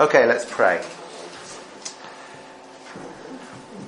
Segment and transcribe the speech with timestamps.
[0.00, 0.78] Okay, let's pray.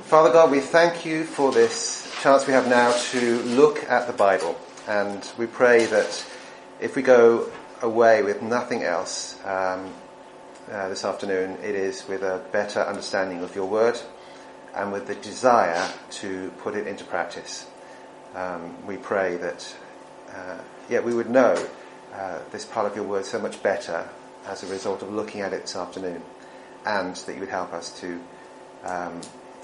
[0.02, 4.12] Father God, we thank you for this chance we have now to look at the
[4.12, 4.61] Bible.
[4.87, 6.27] And we pray that
[6.80, 9.90] if we go away with nothing else um,
[10.71, 13.99] uh, this afternoon, it is with a better understanding of your word
[14.75, 17.65] and with the desire to put it into practice.
[18.35, 19.75] Um, we pray that,
[20.29, 20.59] uh,
[20.91, 21.55] yeah, we would know
[22.13, 24.11] uh, this part of your word so much better
[24.46, 26.22] as a result of looking at it this afternoon,
[26.84, 28.20] and that you would help us to
[28.84, 29.20] um,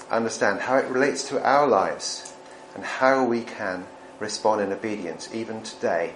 [0.09, 2.33] understand how it relates to our lives
[2.75, 3.85] and how we can
[4.19, 6.13] respond in obedience, even today,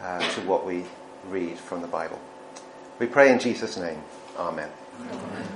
[0.00, 0.84] uh, to what we
[1.28, 2.20] read from the Bible.
[2.98, 4.02] We pray in Jesus' name.
[4.36, 4.70] Amen.
[5.00, 5.48] Amen.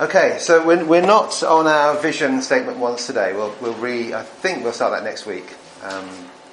[0.00, 3.32] Okay, so we're, we're not on our vision statement once today.
[3.32, 5.54] We'll, we'll re, I think we'll start that next week.
[5.84, 6.08] Um,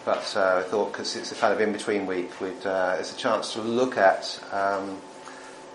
[0.05, 3.53] but uh, I thought because it's a kind of in-between week, uh, it's a chance
[3.53, 4.97] to look at um,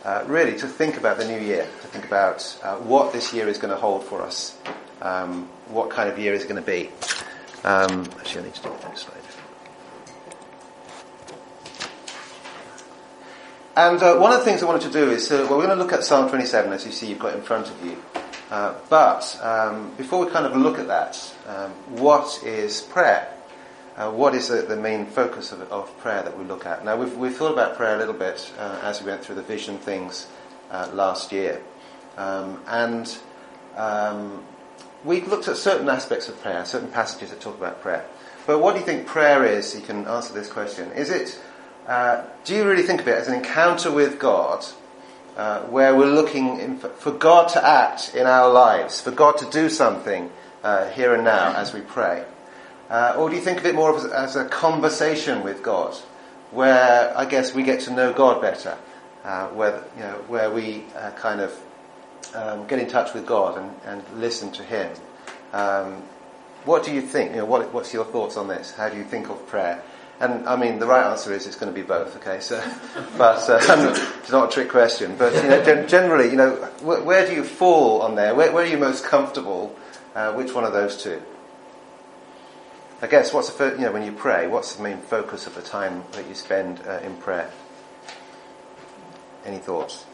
[0.05, 3.49] uh, really to think about the new year, to think about uh, what this year
[3.49, 4.57] is going to hold for us,
[5.03, 6.89] um, what kind of year is going to be.
[7.65, 9.17] Um, actually, I need to do the next slide.
[13.77, 15.77] And uh, one of the things I wanted to do is, uh, well, we're going
[15.77, 18.03] to look at Psalm 27, as you see you've got in front of you.
[18.49, 23.36] But um, before we kind of look at that, um, what is prayer?
[23.97, 26.85] Uh, what is the, the, main focus of, of, prayer that we look at?
[26.85, 29.43] Now, we've, we've thought about prayer a little bit uh, as we went through the
[29.43, 30.27] vision things
[30.71, 31.63] uh, last year.
[32.19, 33.17] Um, and
[33.75, 34.45] um,
[35.03, 38.05] we looked at certain aspects of prayer, certain passages that talk about prayer.
[38.47, 39.75] But what do you think prayer is?
[39.75, 40.93] You can answer this question.
[40.93, 41.41] Is it,
[41.87, 44.63] uh, do you really think of it as an encounter with God
[45.39, 49.49] uh, where we're looking in, for God to act in our lives, for God to
[49.51, 50.31] do something
[50.63, 52.27] uh, here and now as we pray?
[52.89, 55.95] Uh, or do you think of it more as, as, a conversation with God,
[56.53, 58.79] where I guess we get to know God better,
[59.25, 61.59] uh, where you know where we uh, kind of
[62.35, 64.93] um, get in touch with God and, and listen to Him?
[65.53, 66.03] Um,
[66.65, 67.31] what do you think?
[67.31, 68.73] You know, what, what's your thoughts on this?
[68.73, 69.83] How do you think of prayer?
[70.19, 72.17] And I mean, the right answer is it's going to be both.
[72.17, 72.63] Okay, so,
[73.19, 73.59] but uh,
[74.21, 75.17] it's not a trick question.
[75.17, 78.35] But you know, generally, you know, where, where, do you fall on there?
[78.35, 79.75] Where, where are you most comfortable?
[80.15, 81.21] Uh, which one of those two?
[83.03, 85.55] I guess what's the first, you know when you pray, what's the main focus of
[85.55, 87.51] the time that you spend uh, in prayer?
[89.45, 90.07] Any thoughts?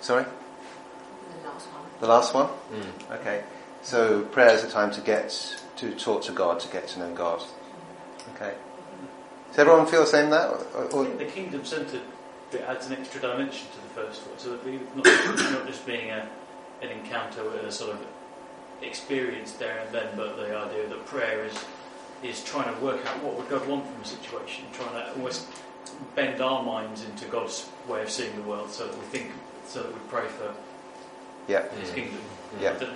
[0.00, 0.24] Sorry.
[1.42, 1.82] The last one.
[2.00, 2.48] The last one.
[2.72, 3.20] Mm.
[3.20, 3.44] Okay.
[3.82, 7.12] So prayer is a time to get to talk to God, to get to know
[7.14, 7.42] God.
[8.36, 8.54] Okay.
[9.50, 10.50] Does everyone feel the same that?
[10.50, 11.02] Or, or?
[11.02, 12.00] I think the kingdom centred
[12.52, 15.04] bit adds an extra dimension to the first one, so that we not,
[15.52, 16.28] not just being a
[16.82, 18.06] an encounter with a sort of
[18.82, 21.64] experience there and then, but the idea that prayer is
[22.22, 25.46] is trying to work out what would God want from a situation, trying to almost
[26.14, 29.32] bend our minds into God's way of seeing the world, so that we think,
[29.66, 30.54] so that we pray for
[31.48, 31.68] yeah.
[31.80, 31.94] His mm.
[31.94, 32.20] kingdom.
[32.60, 32.90] Yeah, that,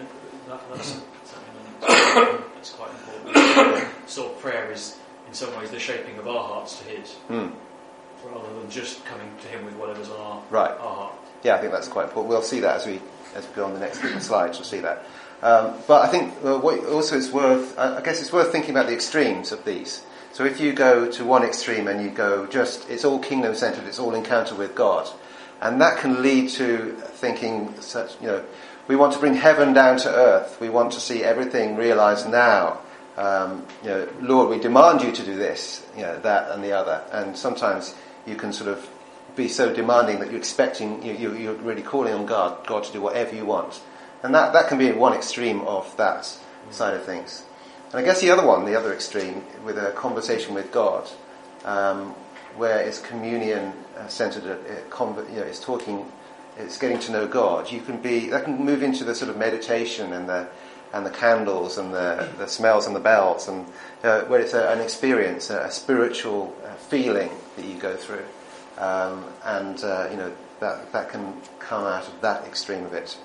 [0.70, 1.00] that's,
[1.80, 4.08] that's quite important.
[4.08, 7.53] sort of prayer is, in some ways, the shaping of our hearts to His, mm.
[8.24, 10.70] rather than just coming to Him with whatever's on our right.
[10.70, 11.14] our heart.
[11.42, 12.28] Yeah, I think that's quite important.
[12.28, 13.00] We'll see that as we
[13.36, 15.04] as we go on the next few slides, you'll see that.
[15.42, 18.94] Um, but I think uh, also it's worth, I guess it's worth thinking about the
[18.94, 20.04] extremes of these.
[20.32, 23.84] So if you go to one extreme and you go just, it's all kingdom centered,
[23.84, 25.08] it's all encounter with God,
[25.60, 28.44] and that can lead to thinking such, you know,
[28.88, 30.60] we want to bring heaven down to earth.
[30.60, 32.80] We want to see everything realized now.
[33.16, 36.72] Um, you know, Lord, we demand you to do this, you know, that and the
[36.72, 37.03] other.
[37.10, 37.94] And sometimes
[38.26, 38.88] you can sort of
[39.36, 43.00] be so demanding that you're expecting, you, are really calling on God, God to do
[43.00, 43.80] whatever you want.
[44.22, 46.36] And that, that can be one extreme of that
[46.70, 47.44] side of things.
[47.92, 51.08] And I guess the other one, the other extreme, with a conversation with God,
[51.64, 52.14] um,
[52.56, 54.42] where it's communion uh, centered,
[54.91, 56.10] conv- you know, it's talking,
[56.56, 57.70] it's getting to know God.
[57.70, 60.48] You can be, that can move into the sort of meditation and the,
[60.92, 63.66] and the candles and the, the smells and the bells, and
[64.03, 68.24] uh, where it's a, an experience, a, a spiritual uh, feeling that you go through.
[68.78, 73.18] Um, and, uh, you know, that, that can come out of that extreme of it.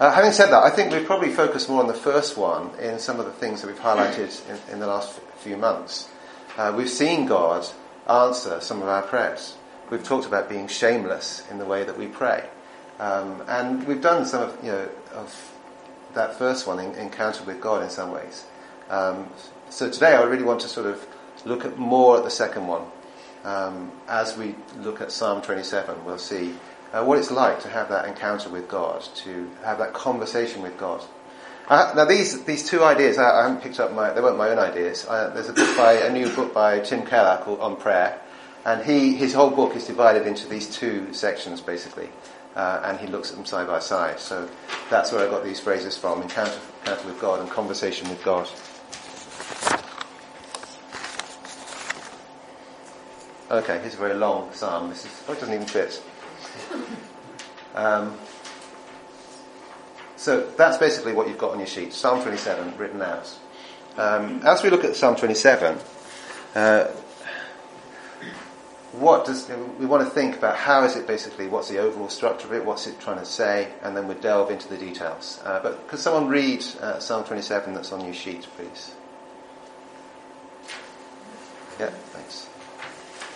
[0.00, 2.98] Uh, having said that, I think we've probably focused more on the first one in
[2.98, 6.10] some of the things that we've highlighted in, in the last few months.
[6.56, 7.66] Uh, we've seen God
[8.08, 9.56] answer some of our prayers.
[9.90, 12.48] We've talked about being shameless in the way that we pray.
[12.98, 15.52] Um, and we've done some of, you know, of
[16.14, 18.46] that first one, in, encounter with God in some ways.
[18.90, 19.28] Um,
[19.70, 21.04] so today I really want to sort of
[21.44, 22.82] look at more at the second one,
[23.44, 26.54] um, as we look at Psalm 27, we'll see
[26.92, 30.78] uh, what it's like to have that encounter with God, to have that conversation with
[30.78, 31.02] God.
[31.66, 34.10] Uh, now these these two ideas, I, I haven't picked up my.
[34.12, 35.06] They weren't my own ideas.
[35.08, 38.20] Uh, there's a book by a new book by Tim Keller called On Prayer,
[38.66, 42.10] and he his whole book is divided into these two sections basically,
[42.54, 44.20] uh, and he looks at them side by side.
[44.20, 44.48] So
[44.90, 48.46] that's where I got these phrases from: encounter, encounter with God and conversation with God.
[53.54, 54.88] Okay, here's a very long psalm.
[54.88, 56.02] This is, oh, it doesn't even fit.
[57.76, 58.18] Um,
[60.16, 61.92] so that's basically what you've got on your sheet.
[61.92, 63.32] Psalm 27 written out.
[63.96, 65.78] Um, as we look at Psalm 27,
[66.56, 66.86] uh,
[68.90, 69.48] what does
[69.78, 70.56] we want to think about?
[70.56, 71.46] How is it basically?
[71.46, 72.64] What's the overall structure of it?
[72.64, 73.72] What's it trying to say?
[73.84, 75.40] And then we delve into the details.
[75.44, 78.96] Uh, but could someone read uh, Psalm 27 that's on your sheet, please?
[81.78, 82.48] Yeah, thanks.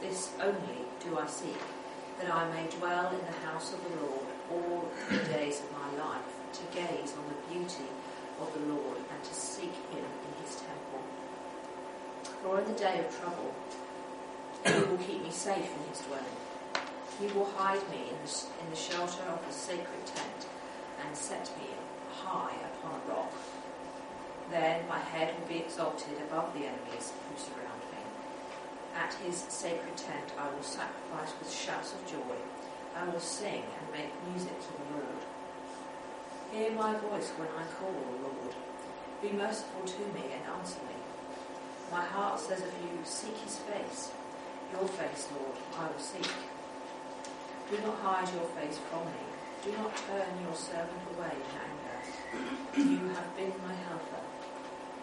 [0.00, 1.60] this only do I seek,
[2.20, 6.02] that I may dwell in the house of the Lord all the days of my
[6.02, 7.88] life, to gaze on the beauty
[8.40, 11.00] of the Lord and to seek him in his temple.
[12.42, 13.54] For in the day of trouble,
[14.64, 16.40] he will keep me safe in his dwelling.
[17.20, 20.46] He will hide me in the, in the shelter of his sacred tent
[21.04, 21.68] and set me
[22.10, 23.32] high upon a rock.
[24.50, 27.69] Then my head will be exalted above the enemies who surround me.
[28.96, 32.36] At his sacred tent I will sacrifice with shouts of joy.
[32.96, 35.22] I will sing and make music to the Lord.
[36.52, 38.54] Hear my voice when I call, Lord.
[39.22, 40.98] Be merciful to me and answer me.
[41.92, 44.10] My heart says of you, seek his face.
[44.72, 46.30] Your face, Lord, I will seek.
[47.70, 49.22] Do not hide your face from me.
[49.64, 52.90] Do not turn your servant away in anger.
[52.90, 54.22] You have been my helper.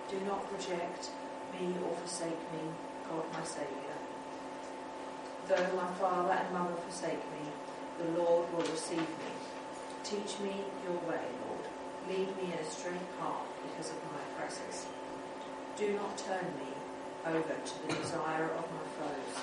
[0.10, 1.12] Do not reject
[1.54, 2.63] me or forsake me,
[3.09, 3.98] God my Saviour.
[5.48, 7.44] Though my father and mother forsake me,
[8.00, 9.31] the Lord will receive me.
[10.04, 11.65] Teach me your way, Lord.
[12.09, 14.88] Lead me in a straight path because of my oppressors.
[15.77, 16.71] Do not turn me
[17.25, 19.36] over to the desire of my foes,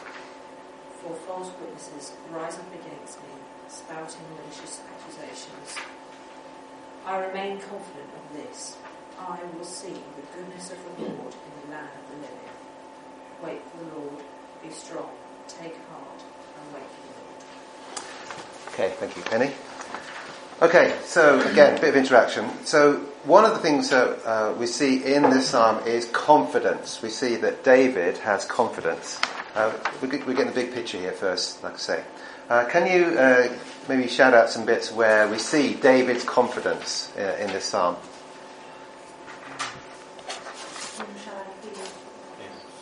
[1.00, 3.34] for false witnesses rise up against me,
[3.68, 5.76] spouting malicious accusations.
[7.06, 8.78] I remain confident of this.
[9.18, 12.53] I will see the goodness of the Lord in the land of the living.
[13.44, 14.22] Wait for the Lord,
[14.62, 15.10] be strong,
[15.48, 16.22] take heart,
[16.56, 18.72] and wait for the Lord.
[18.72, 19.52] Okay, thank you, Penny.
[20.62, 22.48] Okay, so again, a bit of interaction.
[22.64, 22.94] So
[23.24, 27.02] one of the things that uh, we see in this psalm is confidence.
[27.02, 29.20] We see that David has confidence.
[29.54, 32.04] Uh, we're, get- getting the big picture here first, like I say.
[32.48, 33.48] Uh, can you uh,
[33.88, 37.96] maybe shout out some bits where we see David's confidence uh, in this psalm?
[40.96, 41.84] Whom shall I fear?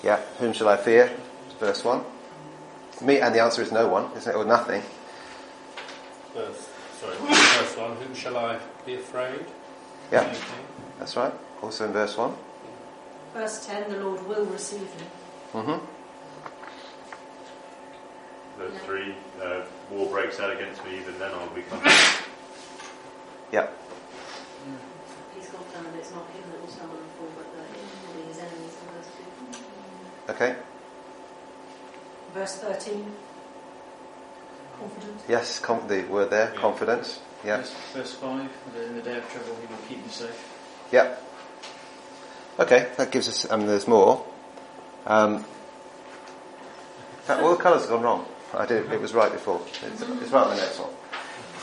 [0.02, 1.10] Yeah, whom shall I fear?
[1.60, 2.02] Verse 1.
[3.02, 4.37] Me, and the answer is no one, isn't it?
[4.37, 4.82] Or nothing.
[6.34, 6.69] Verse,
[7.00, 7.96] sorry, verse 1.
[7.96, 9.44] Whom shall I be afraid?
[10.10, 10.64] Yeah, Anything?
[10.99, 11.32] that's right.
[11.62, 12.34] Also in verse 1.
[13.34, 15.06] Verse 10 The Lord will receive me.
[15.54, 15.87] Mm-hmm.
[18.58, 22.22] Verse 3, uh, war breaks out against me, even then I'll be confident.
[23.50, 23.69] Yeah.
[25.36, 27.46] He's got done, and it's not him that will stumble and fall, but
[30.29, 30.55] Okay.
[32.34, 33.05] Verse 13
[34.79, 35.22] Confidence.
[35.29, 36.60] Yes, com- the word there, Yeah.
[36.60, 37.20] confidence.
[37.44, 37.58] Yeah.
[37.58, 38.48] Verse, verse 5,
[38.88, 40.48] in the day of trouble he will keep me safe.
[40.91, 41.14] Yeah.
[42.58, 44.24] Okay, that gives us, um, there's more.
[45.06, 45.44] Um,
[47.29, 48.26] uh, all the colours have gone wrong.
[48.55, 49.60] I did, it was right before.
[49.67, 50.91] It's, it's right on the next one.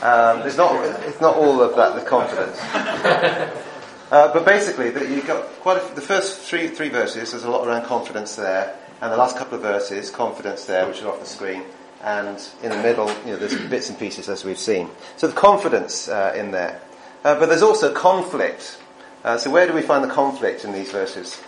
[0.02, 0.74] Um, it's not,
[1.04, 2.58] it's not all of that, the confidence.
[4.10, 7.30] Uh, but basically, that you got quite a, the first three three verses.
[7.30, 10.98] There's a lot around confidence there, and the last couple of verses, confidence there, which
[10.98, 11.62] is off the screen,
[12.02, 14.90] and in the middle, you know, there's bits and pieces as we've seen.
[15.16, 16.80] So the confidence uh, in there,
[17.24, 18.78] uh, but there's also conflict.
[19.22, 21.40] Uh, so where do we find the conflict in these verses?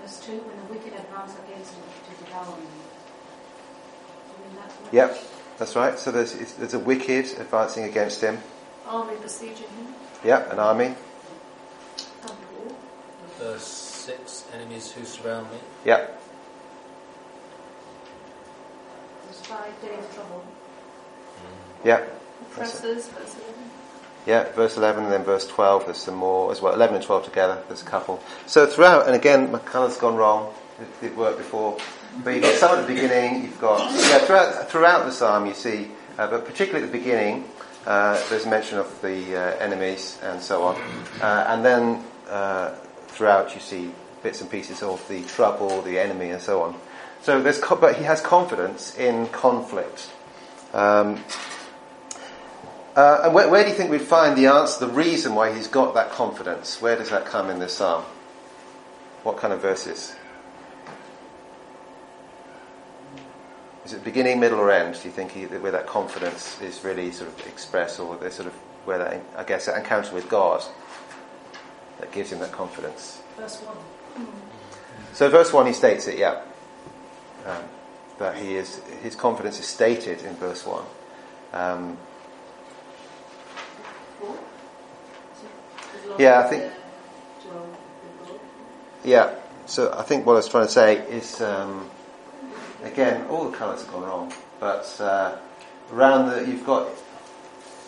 [0.00, 2.52] Verse 2, when the wicked advance against him to devour him.
[2.54, 5.18] I mean, that's what- Yep,
[5.58, 5.98] that's right.
[5.98, 8.38] So there's there's a wicked advancing against him.
[8.90, 9.94] Army besieging him.
[10.24, 10.86] Yep, an army.
[10.86, 10.96] And
[12.58, 12.74] war.
[13.38, 14.46] Verse 6.
[14.54, 15.58] Enemies who surround me.
[15.84, 16.20] Yep,
[19.28, 20.44] Verse 5, day of trouble.
[21.84, 22.20] yep,
[22.56, 23.54] That's Oppressors, verse 11.
[24.26, 26.74] Yeah, verse 11 and then verse 12, there's some more as well.
[26.74, 28.20] 11 and 12 together, there's a couple.
[28.46, 30.52] So throughout, and again, my colour's gone wrong.
[30.80, 31.78] It did work before.
[32.24, 35.54] But you've got some at the beginning, you've got, yeah, throughout, throughout the psalm you
[35.54, 37.44] see, uh, but particularly at the beginning,
[37.86, 40.80] uh, there's mention of the uh, enemies and so on.
[41.20, 42.74] Uh, and then uh,
[43.08, 43.90] throughout you see
[44.22, 46.78] bits and pieces of the trouble, the enemy, and so on.
[47.22, 50.10] So there's, co- but he has confidence in conflict.
[50.72, 51.22] Um,
[52.96, 55.68] uh, and where, where, do you think we'd find the answer, the reason why he's
[55.68, 56.80] got that confidence?
[56.82, 58.04] Where does that come in this psalm?
[59.22, 60.14] What kind of verses?
[63.90, 64.94] Is it beginning, middle, or end?
[64.94, 68.52] Do you think he, where that confidence is really sort of expressed, or sort of
[68.84, 70.62] where that, I guess, that encounter with God
[71.98, 73.20] that gives him that confidence?
[73.36, 74.28] Verse one.
[75.12, 76.18] So, verse one, he states it.
[76.18, 76.40] Yeah,
[77.44, 77.64] um,
[78.20, 80.84] that he is his confidence is stated in verse one.
[81.52, 81.98] Um,
[86.16, 86.72] yeah, I think.
[89.02, 89.34] Yeah.
[89.66, 91.40] So I think what I was trying to say is.
[91.40, 91.90] Um,
[92.82, 95.36] again, all the colours have gone wrong, but uh,
[95.92, 96.88] around the, you've got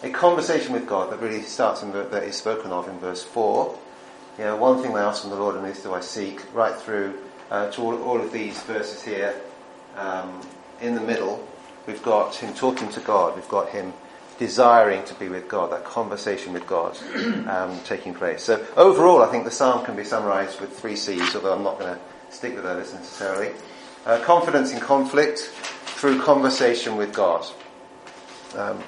[0.03, 3.23] a conversation with God that really starts in the, that is spoken of in verse
[3.23, 3.79] 4.
[4.39, 6.75] You know, one thing I ask from the Lord and this do I seek, right
[6.75, 7.19] through
[7.51, 9.35] uh, to all, all, of these verses here.
[9.97, 10.41] Um,
[10.81, 11.47] in the middle,
[11.87, 13.93] we've got him talking to God, we've got him
[14.39, 16.99] desiring to be with God, that conversation with God
[17.47, 18.43] um, taking place.
[18.43, 21.79] So overall, I think the psalm can be summarised with three C's, although I'm not
[21.79, 22.01] going to
[22.35, 23.53] stick with those necessarily.
[24.05, 25.39] Uh, confidence in conflict
[25.85, 27.47] through conversation with God.
[28.57, 28.83] Um,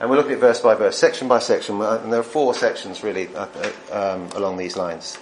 [0.00, 2.54] and we'll look at verse by verse, section by section, uh, and there are four
[2.54, 3.46] sections really uh,
[3.92, 5.18] uh, um, along these lines.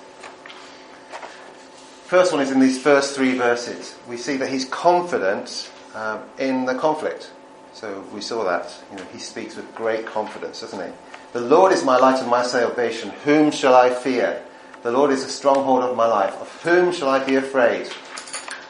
[2.05, 3.97] First one is in these first three verses.
[4.09, 7.31] We see that he's confident um, in the conflict.
[7.73, 8.73] So we saw that.
[8.91, 10.93] You know, he speaks with great confidence, doesn't he?
[11.33, 13.11] The Lord is my light and my salvation.
[13.25, 14.43] Whom shall I fear?
[14.83, 16.35] The Lord is the stronghold of my life.
[16.41, 17.89] Of whom shall I be afraid?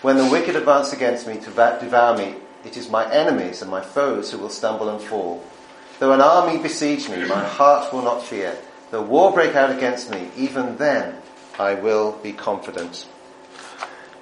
[0.02, 3.82] When the wicked advance against me to devour me, it is my enemies and my
[3.82, 5.44] foes who will stumble and fall.
[5.98, 8.56] Though an army besiege me, my heart will not fear.
[8.90, 11.16] Though war break out against me, even then
[11.58, 13.06] I will be confident.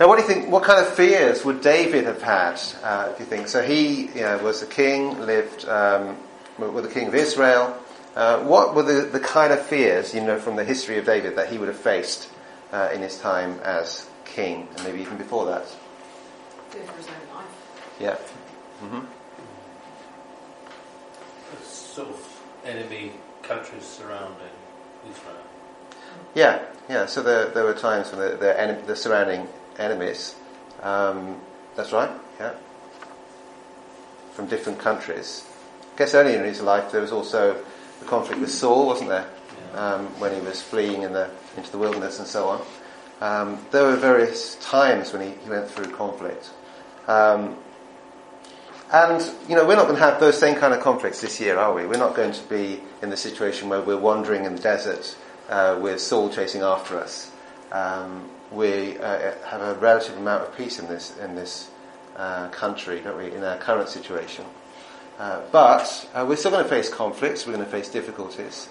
[0.01, 0.51] Now, what do you think?
[0.51, 2.61] What kind of fears would David have had?
[2.83, 3.47] Uh, do you think?
[3.47, 6.17] So he you know, was a king, lived um,
[6.59, 7.77] with the king of Israel.
[8.17, 11.37] Uh, what were the, the kind of fears, you know, from the history of David
[11.37, 12.29] that he would have faced
[12.73, 15.67] uh, in his time as king, and maybe even before that.
[16.71, 17.47] For his own life.
[18.01, 18.17] Yeah.
[18.83, 19.01] Mm-hmm.
[21.65, 24.55] Sort of enemy countries surrounding
[25.11, 25.37] Israel.
[26.35, 27.07] Yeah, yeah.
[27.07, 30.37] So there, there were times when the, the, en- the surrounding enemies.
[30.83, 31.41] Um,
[31.75, 32.11] that's right.
[32.39, 32.55] Yeah.
[34.33, 35.45] From different countries.
[35.95, 37.63] I guess earlier in his life there was also
[37.99, 39.29] the conflict with Saul, wasn't there?
[39.75, 42.63] Um, when he was fleeing in the, into the wilderness and so on.
[43.21, 46.51] Um, there were various times when he, he went through conflict.
[47.07, 47.57] Um,
[48.93, 51.59] and, you know, we're not going to have those same kind of conflicts this year,
[51.59, 51.85] are we?
[51.85, 55.17] We're not going to be in the situation where we're wandering in the desert
[55.49, 57.31] uh, with Saul chasing after us.
[57.71, 61.71] Um, we uh, have a relative amount of peace in this, in this
[62.17, 64.47] uh, country, don't we, in our current situation.
[65.19, 68.69] Uh, but uh, we're still going to face conflicts, we're going to face difficulties,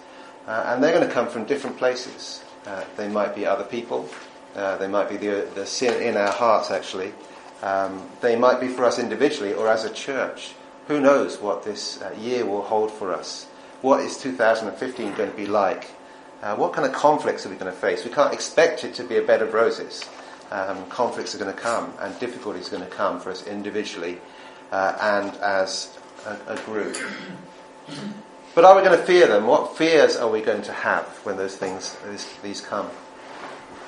[0.48, 2.44] uh, and they're going to come from different places.
[2.96, 4.10] they might be other people,
[4.58, 7.14] uh, they might be the, the sin in our hearts, actually.
[7.62, 10.54] Um, they might be for us individually or as a church.
[10.88, 13.46] Who knows what this uh, year will hold for us?
[13.82, 15.92] What is 2015 going to be like?
[16.42, 18.04] Uh, what kind of conflicts are we going to face?
[18.04, 20.04] We can't expect it to be a bed of roses.
[20.50, 24.18] Um, conflicts are going to come and difficulties are going to come for us individually
[24.72, 26.98] uh, and as a, a group.
[28.56, 29.46] But are we going to fear them?
[29.46, 32.90] What fears are we going to have when those things, these, these come?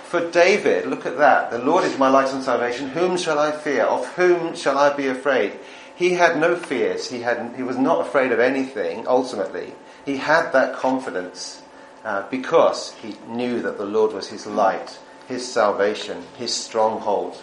[0.09, 1.51] For David, look at that.
[1.51, 2.89] The Lord is my light and salvation.
[2.89, 3.83] Whom shall I fear?
[3.83, 5.59] Of whom shall I be afraid?
[5.95, 7.11] He had no fears.
[7.11, 9.75] He, had, he was not afraid of anything, ultimately.
[10.05, 11.61] He had that confidence
[12.03, 14.97] uh, because he knew that the Lord was his light,
[15.27, 17.39] his salvation, his stronghold,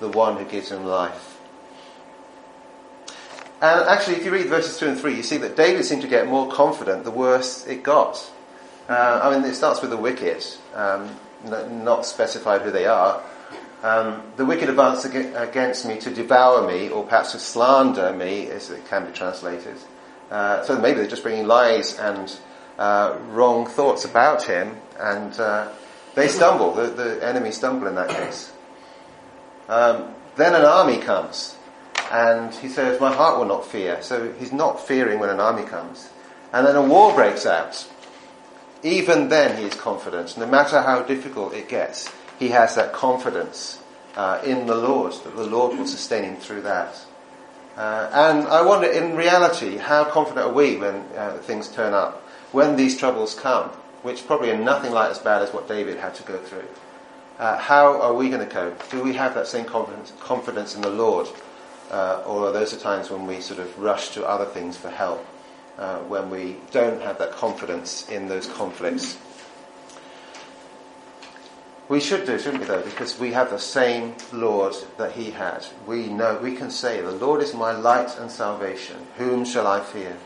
[0.00, 1.38] the one who gives him life.
[3.62, 6.08] And actually, if you read verses 2 and 3, you see that David seemed to
[6.08, 8.28] get more confident the worse it got.
[8.88, 10.44] Uh, I mean, it starts with the wicked.
[10.74, 11.08] Um,
[11.44, 13.22] not specified who they are.
[13.82, 18.70] Um, the wicked advance against me to devour me, or perhaps to slander me, as
[18.70, 19.76] it can be translated.
[20.30, 22.38] Uh, so maybe they're just bringing lies and
[22.78, 25.70] uh, wrong thoughts about him, and uh,
[26.14, 26.74] they stumble.
[26.74, 28.52] The, the, enemy stumble in that case.
[29.68, 31.56] Um, then an army comes,
[32.12, 35.64] and he says, "My heart will not fear." So he's not fearing when an army
[35.64, 36.10] comes.
[36.52, 37.88] And then a war breaks out.
[38.82, 40.36] Even then, he is confident.
[40.38, 43.80] No matter how difficult it gets, he has that confidence
[44.16, 46.94] uh, in the Lord, that the Lord will sustain him through that.
[47.76, 52.22] Uh, and I wonder, in reality, how confident are we when uh, things turn up,
[52.52, 53.68] when these troubles come,
[54.02, 56.64] which probably are nothing like as bad as what David had to go through?
[57.38, 58.90] Uh, how are we going to cope?
[58.90, 61.26] Do we have that same confidence, confidence in the Lord?
[61.90, 64.90] Uh, or are those the times when we sort of rush to other things for
[64.90, 65.24] help,
[65.78, 69.18] uh, when we don't have that confidence in those conflicts?
[71.88, 75.66] We should do, shouldn't we, though, because we have the same Lord that he had.
[75.88, 79.08] We know, we can say, The Lord is my light and salvation.
[79.16, 80.16] Whom shall I fear?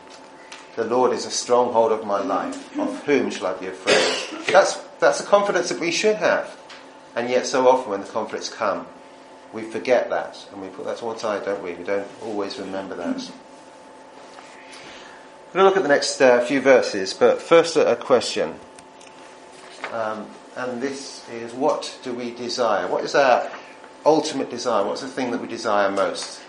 [0.76, 2.76] The Lord is a stronghold of my life.
[2.78, 4.44] Of whom shall I be afraid?
[4.52, 6.54] That's, that's a confidence that we should have.
[7.16, 8.86] And yet, so often when the conflicts come,
[9.54, 11.74] we forget that and we put that to one side, don't we?
[11.74, 13.30] We don't always remember that.
[15.54, 18.56] We're going to look at the next uh, few verses, but first a, a question.
[19.92, 22.88] Um, and this is what do we desire?
[22.88, 23.48] What is our
[24.04, 24.84] ultimate desire?
[24.84, 26.40] What's the thing that we desire most?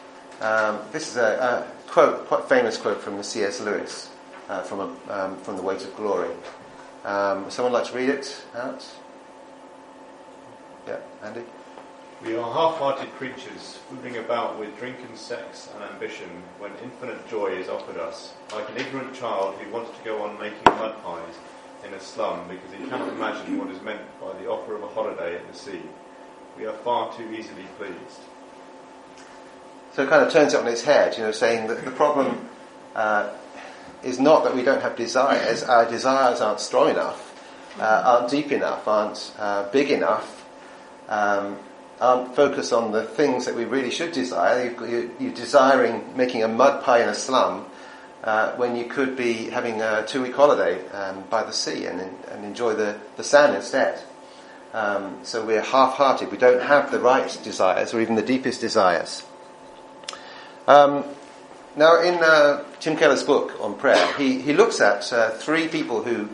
[0.41, 3.61] Um, this is a, a, quote, quite famous quote from C.S.
[3.61, 4.09] Lewis
[4.49, 6.31] uh, from, a, um, from The Weight of Glory.
[7.03, 8.83] Um, someone like to read it out?
[10.87, 11.43] Yeah, Andy?
[12.25, 16.27] We are half-hearted creatures, fooling about with drink and sex and ambition
[16.57, 20.39] when infinite joy is offered us, like an ignorant child who wants to go on
[20.39, 21.35] making mud pies
[21.85, 24.87] in a slum because he cannot imagine what is meant by the offer of a
[24.87, 25.79] holiday at the sea.
[26.57, 28.21] We are far too easily pleased.
[29.93, 32.49] So it kind of turns it on its head, you know, saying that the problem
[32.95, 33.33] uh,
[34.01, 38.51] is not that we don't have desires, our desires aren't strong enough, uh, aren't deep
[38.51, 40.43] enough, aren't uh, big enough,
[41.07, 41.59] um,
[41.99, 44.75] aren't focused on the things that we really should desire.
[44.87, 47.65] You're, you're desiring making a mud pie in a slum
[48.23, 52.01] uh, when you could be having a two week holiday um, by the sea and,
[52.01, 54.01] and enjoy the, the sand instead.
[54.73, 56.31] Um, so we're half hearted.
[56.31, 59.23] We don't have the right desires or even the deepest desires.
[60.67, 61.05] Um,
[61.77, 66.03] now, in uh, Tim Keller's book on prayer, he, he looks at uh, three people
[66.03, 66.29] who,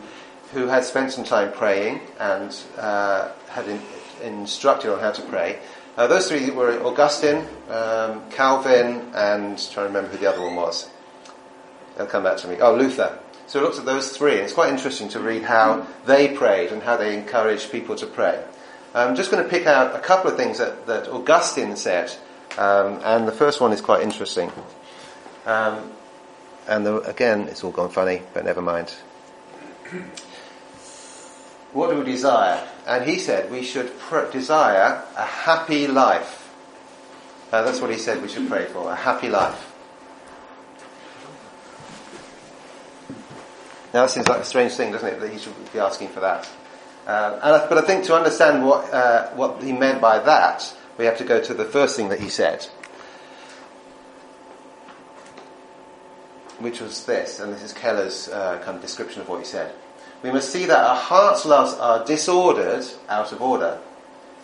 [0.52, 3.80] who had spent some time praying and uh, had in,
[4.22, 5.58] instructed on how to pray.
[5.96, 10.56] Uh, those three were Augustine, um, Calvin, and trying to remember who the other one
[10.56, 10.88] was.
[11.96, 12.56] They'll come back to me.
[12.60, 13.18] Oh, Luther.
[13.46, 16.72] So he looks at those three, and it's quite interesting to read how they prayed
[16.72, 18.42] and how they encouraged people to pray.
[18.94, 22.10] I'm just going to pick out a couple of things that, that Augustine said,
[22.56, 24.50] um, and the first one is quite interesting.
[25.44, 25.92] Um,
[26.68, 28.94] and the, again, it's all gone funny, but never mind.
[31.72, 32.68] What do we desire?
[32.86, 36.52] And he said we should pr- desire a happy life.
[37.52, 39.72] Uh, that's what he said we should pray for, a happy life.
[43.92, 46.20] Now, that seems like a strange thing, doesn't it, that he should be asking for
[46.20, 46.48] that?
[47.06, 51.04] Uh, I, but I think to understand what, uh, what he meant by that, we
[51.04, 52.64] have to go to the first thing that he said,
[56.58, 59.74] which was this, and this is Keller's uh, kind of description of what he said.
[60.22, 63.78] We must see that our heart's loves are disordered out of order.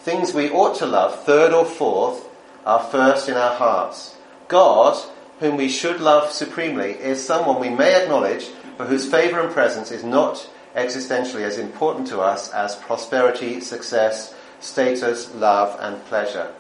[0.01, 2.29] Things we ought to love, third or fourth,
[2.67, 4.17] are first in our hearts.
[4.49, 4.97] God,
[5.41, 9.91] whom we should love supremely, is someone we may acknowledge but whose favour and presence
[9.91, 16.53] is not existentially as important to us as prosperity, success, status, love, and pleasure.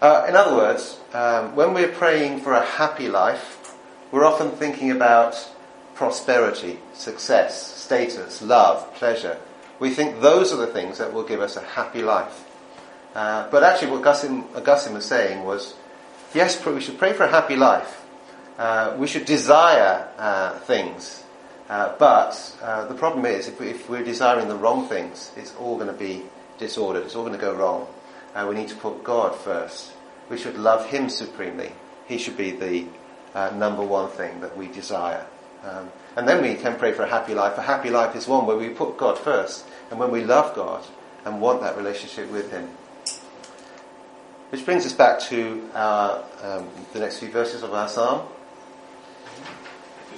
[0.00, 3.74] Uh, in other words, um, when we're praying for a happy life,
[4.12, 5.34] we're often thinking about
[5.98, 9.36] prosperity, success, status, love, pleasure.
[9.80, 12.44] We think those are the things that will give us a happy life.
[13.16, 15.74] Uh, but actually, what Augustine, Augustine was saying was,
[16.32, 18.04] yes, we should pray for a happy life,
[18.58, 21.24] uh, we should desire uh, things,
[21.68, 25.74] uh, but uh, the problem is if, we, we're desiring the wrong things, it's all
[25.74, 26.22] going to be
[26.58, 27.02] disordered.
[27.02, 27.88] It's all going to go wrong.
[28.36, 29.90] Uh, we need to put God first.
[30.30, 31.72] We should love Him supremely.
[32.06, 32.86] He should be the
[33.34, 35.26] uh, number one thing that we desire.
[35.68, 37.58] Um, and then we can pray for a happy life.
[37.58, 40.84] A happy life is one where we put God first, and when we love God
[41.24, 42.68] and want that relationship with Him.
[44.50, 48.26] Which brings us back to our, um, the next few verses of our psalm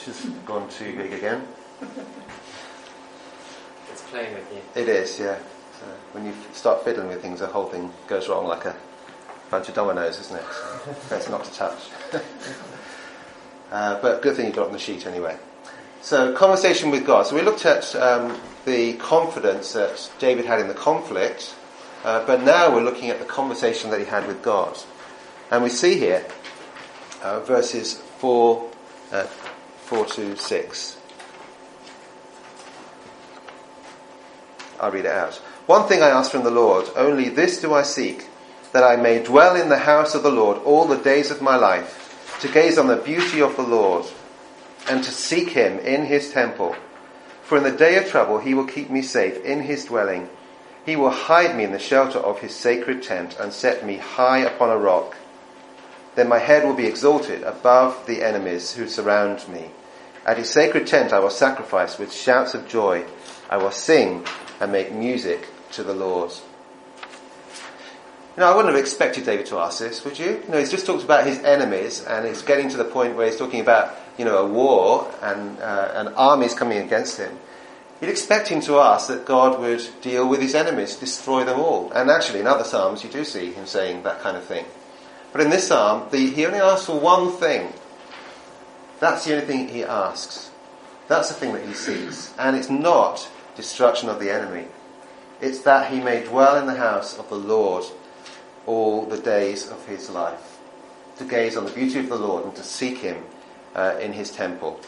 [0.06, 1.46] which has gone too big again.
[3.92, 4.80] It's playing with you.
[4.80, 5.36] It is, yeah.
[5.78, 8.74] So when you start fiddling with things, the whole thing goes wrong like a
[9.50, 10.44] bunch of dominoes, isn't it?
[10.50, 11.78] So best not to touch.
[13.70, 15.36] uh, but good thing you got on the sheet anyway.
[16.02, 17.26] So conversation with God.
[17.26, 21.54] So we looked at um, the confidence that David had in the conflict,
[22.04, 24.78] uh, but now we're looking at the conversation that he had with God.
[25.50, 26.24] And we see here
[27.22, 28.70] uh, verses 4,
[29.12, 30.96] uh, 4 to 6.
[34.80, 35.34] I'll read it out.
[35.66, 38.26] One thing I ask from the Lord, only this do I seek,
[38.72, 41.56] that I may dwell in the house of the Lord all the days of my
[41.56, 42.09] life,
[42.40, 44.06] to gaze on the beauty of the Lord,
[44.88, 46.74] and to seek him in his temple.
[47.42, 50.28] For in the day of trouble he will keep me safe in his dwelling.
[50.86, 54.38] He will hide me in the shelter of his sacred tent and set me high
[54.38, 55.16] upon a rock.
[56.14, 59.70] Then my head will be exalted above the enemies who surround me.
[60.24, 63.04] At his sacred tent I will sacrifice with shouts of joy.
[63.48, 64.24] I will sing
[64.60, 66.32] and make music to the Lord.
[68.40, 70.42] Know, I wouldn't have expected David to ask this, would you?
[70.48, 73.36] No, he's just talked about his enemies, and he's getting to the point where he's
[73.36, 77.38] talking about, you know, a war and uh, an armies coming against him.
[78.00, 81.92] You'd expect him to ask that God would deal with his enemies, destroy them all.
[81.92, 84.64] And actually, in other psalms, you do see him saying that kind of thing.
[85.32, 87.74] But in this psalm, the, he only asks for one thing.
[89.00, 90.50] That's the only thing he asks.
[91.08, 92.32] That's the thing that he seeks.
[92.38, 94.64] And it's not destruction of the enemy.
[95.42, 97.84] It's that he may dwell in the house of the Lord
[98.66, 100.58] all the days of his life.
[101.18, 103.22] To gaze on the beauty of the Lord and to seek him
[103.74, 104.80] uh, in his temple.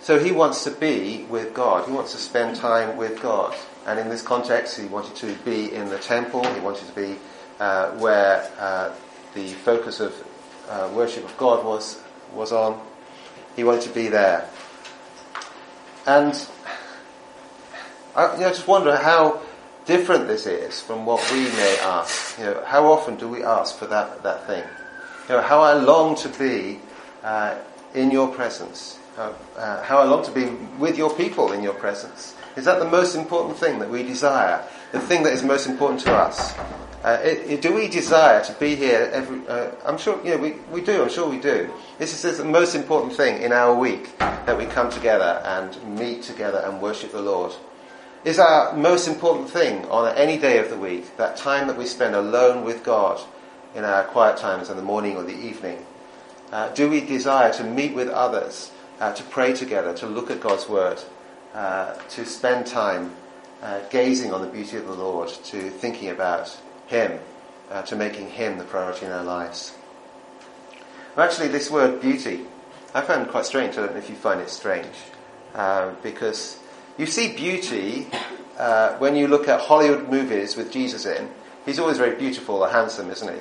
[0.00, 1.86] So he wants to be with God.
[1.86, 3.56] He wants to spend time with God.
[3.86, 6.44] And in this context, he wanted to be in the temple.
[6.52, 7.16] He wanted to be
[7.58, 8.94] uh, where uh,
[9.34, 10.14] the focus of
[10.68, 12.02] uh, worship of God was
[12.34, 12.80] was on.
[13.56, 14.48] He wanted to be there.
[16.06, 16.34] And
[18.14, 19.40] I you know, just wonder how
[19.86, 22.38] different this is from what we may ask.
[22.38, 24.64] You know, how often do we ask for that, that thing?
[25.28, 26.80] You know, how I long to be
[27.22, 27.56] uh,
[27.94, 28.98] in your presence.
[29.16, 30.46] How, uh, how I long to be
[30.78, 32.34] with your people in your presence.
[32.56, 34.62] Is that the most important thing that we desire?
[34.92, 36.54] The thing that is most important to us?
[37.04, 40.38] Uh, it, it, do we desire to be here every, uh, I'm sure, you know,
[40.38, 41.70] we, we do, I'm sure we do.
[41.98, 46.22] This is the most important thing in our week, that we come together and meet
[46.22, 47.52] together and worship the Lord.
[48.24, 51.84] Is our most important thing on any day of the week, that time that we
[51.84, 53.20] spend alone with God
[53.74, 55.84] in our quiet times in the morning or the evening.
[56.50, 60.40] Uh, do we desire to meet with others, uh, to pray together, to look at
[60.40, 61.02] God's Word,
[61.52, 63.14] uh, to spend time
[63.60, 66.56] uh, gazing on the beauty of the Lord, to thinking about
[66.86, 67.18] him,
[67.70, 69.74] uh, to making Him the priority in our lives.
[71.16, 72.40] Actually, this word beauty,
[72.94, 73.74] I found quite strange.
[73.74, 74.96] I don't know if you find it strange.
[75.54, 76.58] Uh, because
[76.98, 78.06] you see beauty
[78.58, 81.28] uh, when you look at Hollywood movies with Jesus in.
[81.66, 83.40] He's always very beautiful or handsome, isn't he?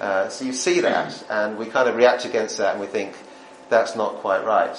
[0.00, 3.14] Uh, so you see that, and we kind of react against that, and we think
[3.68, 4.76] that's not quite right.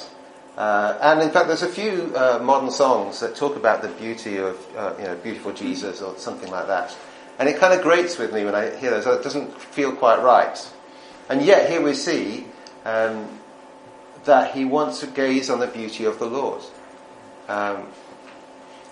[0.57, 4.37] Uh, and in fact, there's a few uh, modern songs that talk about the beauty
[4.37, 6.95] of, uh, you know, beautiful Jesus or something like that.
[7.39, 9.07] And it kind of grates with me when I hear those.
[9.07, 10.71] It doesn't feel quite right.
[11.29, 12.45] And yet here we see
[12.85, 13.39] um,
[14.25, 16.61] that he wants to gaze on the beauty of the Lord.
[17.47, 17.87] Um,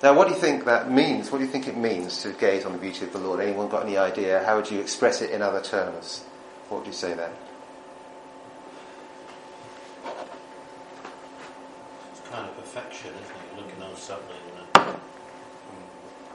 [0.03, 1.31] now, what do you think that means?
[1.31, 3.39] What do you think it means to gaze on the beauty of the Lord?
[3.39, 4.43] Anyone got any idea?
[4.45, 6.23] How would you express it in other terms?
[6.69, 7.31] What would you say then?
[12.11, 13.31] It's kind of perfection, isn't it?
[13.55, 14.27] You're looking on something
[14.73, 14.87] that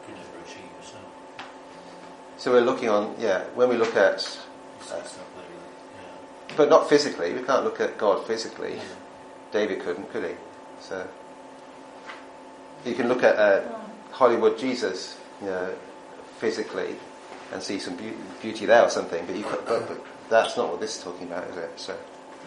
[0.08, 1.02] you never achieve yourself.
[2.36, 5.02] So we're looking on, yeah, when we look at, You see something
[6.46, 8.76] that, but not physically, we can't look at God physically.
[8.76, 8.82] yeah.
[9.52, 10.36] David couldn't, could he?
[10.80, 11.06] So
[12.86, 13.62] you can look at uh,
[14.12, 15.74] Hollywood Jesus, you know,
[16.38, 16.96] physically,
[17.52, 19.24] and see some beau- beauty there or something.
[19.26, 21.70] But, you, ca- but, but that's not what this is talking about, is it?
[21.76, 21.96] So,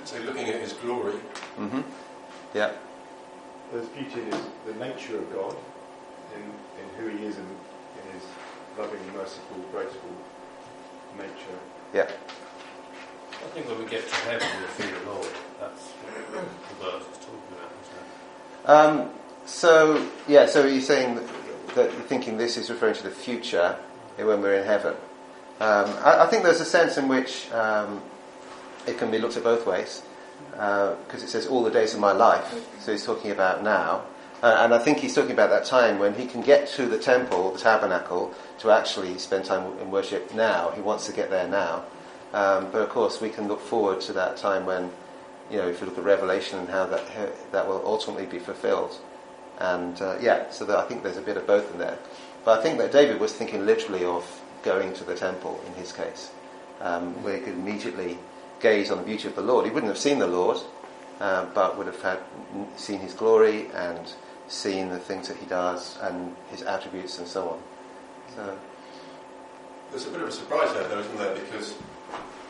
[0.06, 1.15] So looking at his glory,
[1.60, 1.82] Mm-hmm.
[2.54, 2.71] yeah,
[3.71, 5.56] There's beauty in his, the nature of God,
[6.36, 8.23] in, in who he is and in his
[8.78, 10.10] loving, merciful, graceful
[11.17, 11.60] nature.
[11.93, 12.10] yeah,
[13.32, 15.28] I think when we get to heaven, we'll see the Lord.
[15.60, 18.69] That's what the verse is talking about, isn't it?
[18.69, 19.10] Um,
[19.49, 21.27] so, yeah, so you're saying that,
[21.75, 23.77] that you're thinking this is referring to the future
[24.17, 24.93] eh, when we're in heaven.
[25.59, 28.01] Um, I, I think there's a sense in which um,
[28.88, 30.03] it can be looked at both ways,
[30.51, 34.03] because it says all the days of my life, so he's talking about now.
[34.41, 36.97] Uh, and I think he's talking about that time when he can get to the
[36.97, 40.71] temple, the tabernacle, to actually spend time in worship now.
[40.71, 41.83] He wants to get there now.
[42.31, 44.91] Um, but of course, we can look forward to that time when,
[45.51, 48.39] you know, if you look at Revelation and how that how that will ultimately be
[48.39, 48.97] fulfilled.
[49.60, 51.98] And uh, yeah, so that I think there's a bit of both in there.
[52.45, 54.26] But I think that David was thinking literally of
[54.63, 56.32] going to the temple in his case,
[56.82, 58.17] um, where he could immediately
[58.62, 59.65] gaze on the beauty of the Lord.
[59.65, 60.58] He wouldn't have seen the Lord,
[61.19, 62.19] uh, but would have had
[62.78, 64.12] seen his glory and
[64.48, 67.60] seen the things that he does and his attributes and so on.
[68.36, 68.58] So
[69.91, 71.36] there's a bit of a surprise there, though, isn't there?
[71.36, 71.76] Because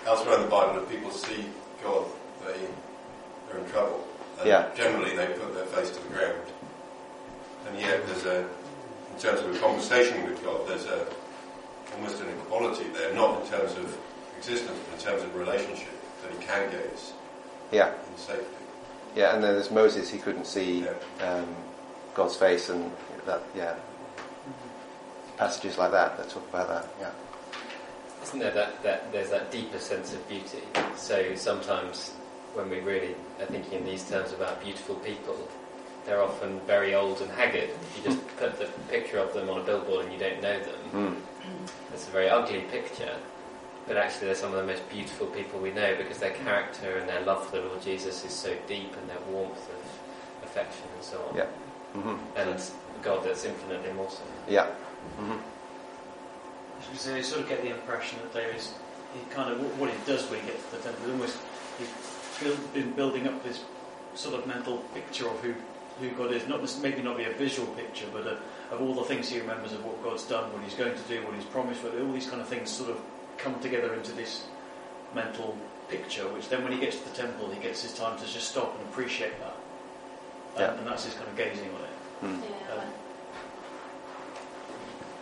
[0.05, 1.45] elsewhere in the Bible, if people see
[1.83, 2.05] God,
[2.45, 2.59] they
[3.49, 4.05] they're in trouble.
[4.39, 4.69] And Yeah.
[4.75, 6.37] generally they put their face to the ground.
[7.69, 11.05] And yet there's a, in terms of a conversation with God, there's a,
[11.95, 13.97] almost an equality there, not in terms of
[14.37, 15.89] existence, but in terms of relationship,
[16.23, 17.13] that he can gaze
[17.71, 18.45] Yeah, in safety.
[19.15, 19.33] yeah.
[19.35, 20.09] And then there's Moses.
[20.09, 20.93] He couldn't see Yeah.
[21.27, 21.47] um,
[22.15, 22.91] God's face, and
[23.25, 23.75] that yeah.
[25.37, 26.87] Passages like that that talk about that.
[26.99, 27.11] Yeah.
[28.23, 30.61] Isn't there that, that there's that deeper sense of beauty?
[30.97, 32.09] So sometimes
[32.53, 35.37] when we really are thinking in these terms about beautiful people,
[36.09, 37.69] they're often very old and haggard.
[37.69, 40.59] If you just put the picture of them on a billboard and you don't know
[40.59, 41.69] them, Mm.
[41.93, 43.15] it's a very ugly picture.
[43.87, 47.07] But actually, they're some of the most beautiful people we know because their character and
[47.07, 51.03] their love for the Lord Jesus is so deep, and their warmth of affection and
[51.03, 51.35] so on.
[51.37, 51.45] Yeah.
[51.93, 52.59] hmm And
[53.03, 54.21] God, that's infinitely more so.
[54.47, 54.65] Yeah.
[55.17, 55.37] hmm
[56.93, 58.73] As you sort of get the impression that there is,
[59.13, 61.37] he kind of, what he does when he gets to the temple, is almost,
[61.77, 61.89] he's
[62.41, 63.63] build, been building up this
[64.15, 65.53] sort of mental picture of who,
[65.99, 66.47] who God is.
[66.47, 68.37] Not just- maybe not be a visual picture, but a,
[68.73, 71.21] of all the things he remembers of what God's done, what he's going to do,
[71.25, 72.97] what he's promised, but all these kind of things sort of
[73.37, 74.45] come together into this
[75.13, 75.57] mental
[75.89, 78.49] picture, which then when he gets to the temple, he gets his time to just
[78.49, 79.55] stop and appreciate that.
[80.55, 80.77] And, Yeah.
[80.77, 81.95] and that's his kind of gazing on it.
[82.23, 82.41] Mm.
[82.43, 82.93] Yeah, Um, I-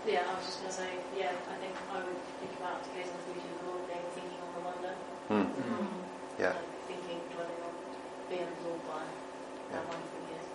[0.10, 2.96] yeah, I was just going to say, yeah, I think I would think about gazing
[2.96, 4.94] gaze on the beauty of the Lord, being thinking on the wonder,
[5.32, 5.48] Mm.
[6.40, 6.56] Yeah.
[6.56, 7.74] like thinking, dwelling on,
[8.32, 9.04] being absorbed by
[9.72, 10.48] how wonderful He is.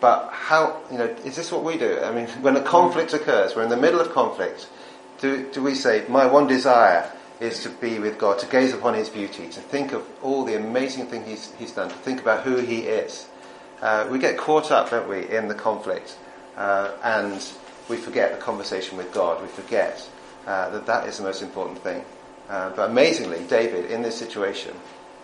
[0.00, 2.00] But how, you know, is this what we do?
[2.00, 4.66] I mean, when a conflict occurs, we're in the middle of conflict,
[5.20, 8.94] do, do we say, my one desire is to be with God, to gaze upon
[8.94, 12.44] His beauty, to think of all the amazing things He's, he's done, to think about
[12.44, 13.28] who He is?
[13.82, 16.16] Uh, we get caught up, don't we, in the conflict,
[16.56, 17.42] uh, and
[17.88, 19.42] we forget the conversation with God.
[19.42, 20.06] We forget
[20.46, 22.04] uh, that that is the most important thing.
[22.48, 24.74] Uh, but amazingly, David, in this situation,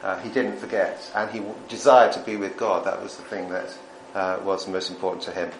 [0.03, 2.85] uh, he didn't forget, and he w- desired to be with God.
[2.85, 3.77] That was the thing that
[4.17, 5.51] uh, was most important to him.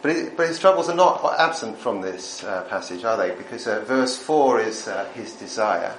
[0.00, 3.34] But, it, but his troubles are not absent from this uh, passage, are they?
[3.34, 5.94] Because uh, verse 4 is uh, his desire.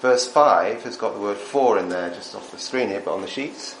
[0.00, 3.14] Verse 5 has got the word for in there, just off the screen here, but
[3.14, 3.76] on the sheets.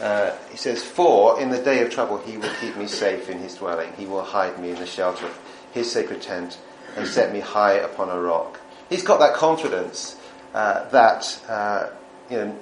[0.00, 3.38] Uh, he says, For in the day of trouble he will keep me safe in
[3.38, 3.92] his dwelling.
[3.96, 5.38] He will hide me in the shelter of
[5.72, 6.58] his sacred tent
[6.96, 8.60] and set me high upon a rock.
[8.88, 10.16] He's got that confidence
[10.54, 11.88] uh, that, uh,
[12.30, 12.58] you know,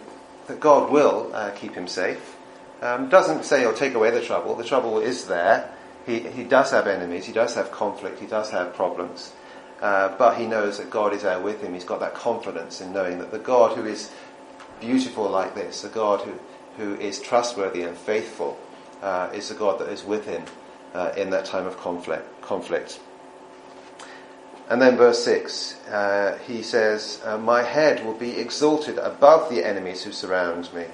[0.47, 2.37] that God will uh, keep him safe.
[2.83, 4.55] Um, doesn't say or take away the trouble.
[4.55, 5.71] The trouble is there.
[6.07, 7.25] He, he does have enemies.
[7.25, 8.21] He does have conflict.
[8.21, 9.33] He does have problems.
[9.81, 11.75] Uh, but he knows that God is there with him.
[11.75, 14.11] He's got that confidence in knowing that the God who is
[14.81, 16.33] beautiful like this, the God who,
[16.77, 18.59] who is trustworthy and faithful,
[19.03, 20.45] uh, is the God that is with him
[20.95, 22.41] uh, in that time of conflict.
[22.43, 23.01] conflict.
[24.69, 29.65] And then verse 6, uh, he says, uh, My head will be exalted above the
[29.65, 30.87] enemies who surround me.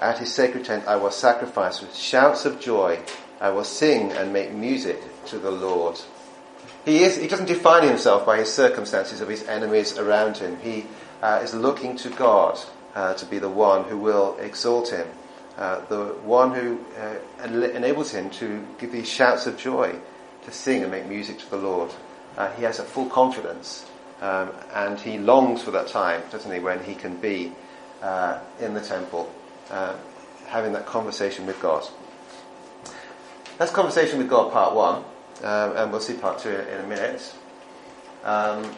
[0.00, 3.00] At his sacred tent I will sacrifice with shouts of joy.
[3.40, 6.00] I will sing and make music to the Lord.
[6.84, 10.58] He, is, he doesn't define himself by his circumstances of his enemies around him.
[10.60, 10.86] He
[11.20, 12.58] uh, is looking to God
[12.94, 15.06] uh, to be the one who will exalt him,
[15.58, 19.94] uh, the one who uh, enables him to give these shouts of joy,
[20.44, 21.90] to sing and make music to the Lord.
[22.36, 23.86] Uh, he has a full confidence,
[24.20, 27.52] um, and he longs for that time, doesn't he, when he can be
[28.02, 29.32] uh, in the temple,
[29.70, 29.94] uh,
[30.46, 31.86] having that conversation with God.
[33.58, 35.04] That's conversation with God, part one,
[35.42, 37.34] um, and we'll see part two in a minute.
[38.22, 38.70] Um,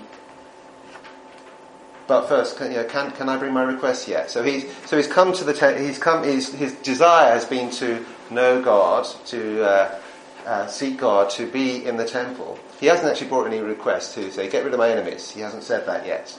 [2.07, 4.31] but first, can, you know, can, can I bring my request yet?
[4.31, 7.71] So he's so he's come to the te- he's come his his desire has been
[7.73, 10.01] to know God, to uh,
[10.45, 12.59] uh, seek God, to be in the temple.
[12.81, 15.31] He hasn't actually brought any requests to say get rid of my enemies.
[15.31, 16.37] He hasn't said that yet.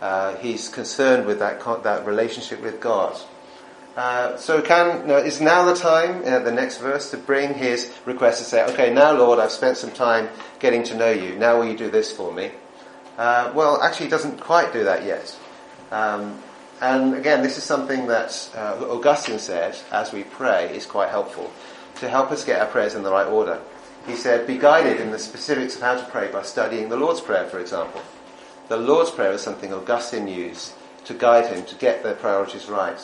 [0.00, 3.16] Uh, he's concerned with that that relationship with God.
[3.96, 7.94] Uh, so can no, is now the time, uh, the next verse, to bring his
[8.04, 10.28] request to say, okay, now Lord, I've spent some time
[10.58, 11.36] getting to know you.
[11.36, 12.50] Now will you do this for me?
[13.16, 15.38] Uh, well, actually, he doesn't quite do that yet.
[15.92, 16.42] Um,
[16.80, 21.52] and again, this is something that uh, Augustine said as we pray is quite helpful
[21.96, 23.60] to help us get our prayers in the right order.
[24.06, 27.20] He said, be guided in the specifics of how to pray by studying the Lord's
[27.20, 28.02] Prayer, for example.
[28.68, 30.74] The Lord's Prayer is something Augustine used
[31.06, 32.98] to guide him to get their priorities right.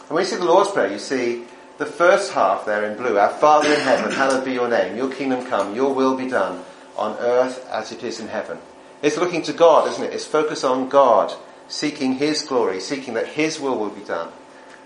[0.00, 1.44] And when you see the Lord's Prayer, you see
[1.78, 5.12] the first half there in blue, Our Father in heaven, hallowed be your name, your
[5.12, 6.62] kingdom come, your will be done
[6.96, 8.58] on earth as it is in heaven.
[9.02, 10.12] It's looking to God, isn't it?
[10.12, 11.32] It's focus on God,
[11.68, 14.30] seeking His glory, seeking that His will will be done,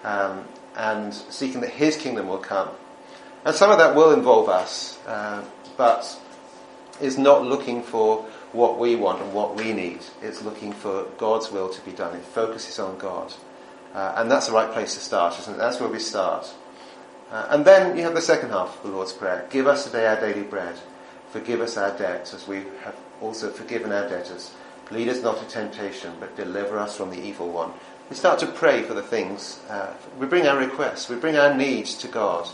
[0.05, 0.45] um,
[0.77, 2.69] and seeking that His kingdom will come.
[3.45, 5.45] And some of that will involve us, uh,
[5.77, 6.21] but
[7.01, 9.99] is not looking for what we want and what we need.
[10.23, 12.17] It's looking for God's will to be done.
[12.17, 13.33] It focuses on God.
[13.93, 15.59] Uh, and that's the right place to start, isn't it?
[15.59, 16.53] That's where we start.
[17.31, 19.47] Uh, and then you have the second half of the Lord's Prayer.
[19.51, 20.79] Give us today our daily bread.
[21.31, 24.55] Forgive us our debts as we have also forgiven our debtors.
[24.91, 27.73] Lead us not to temptation, but deliver us from the evil one.
[28.11, 29.61] We start to pray for the things.
[29.69, 31.09] Uh, we bring our requests.
[31.09, 32.49] We bring our needs to God.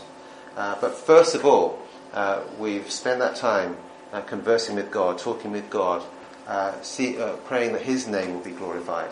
[0.55, 1.79] Uh, but first of all,
[2.13, 3.77] uh, we've spent that time
[4.11, 6.03] uh, conversing with God, talking with God,
[6.47, 9.11] uh, see, uh, praying that His name will be glorified,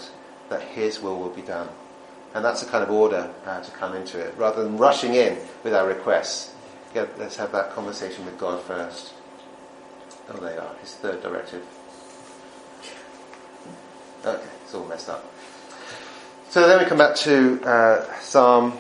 [0.49, 1.69] that His will will be done.
[2.34, 5.38] And that's the kind of order uh, to come into it, rather than rushing in
[5.63, 6.54] with our requests.
[6.93, 9.13] Get, let's have that conversation with God first.
[10.30, 10.75] Oh, they are.
[10.82, 11.65] His third directive.
[14.25, 15.25] Okay, it's all messed up.
[16.49, 18.78] So then we come back to Psalm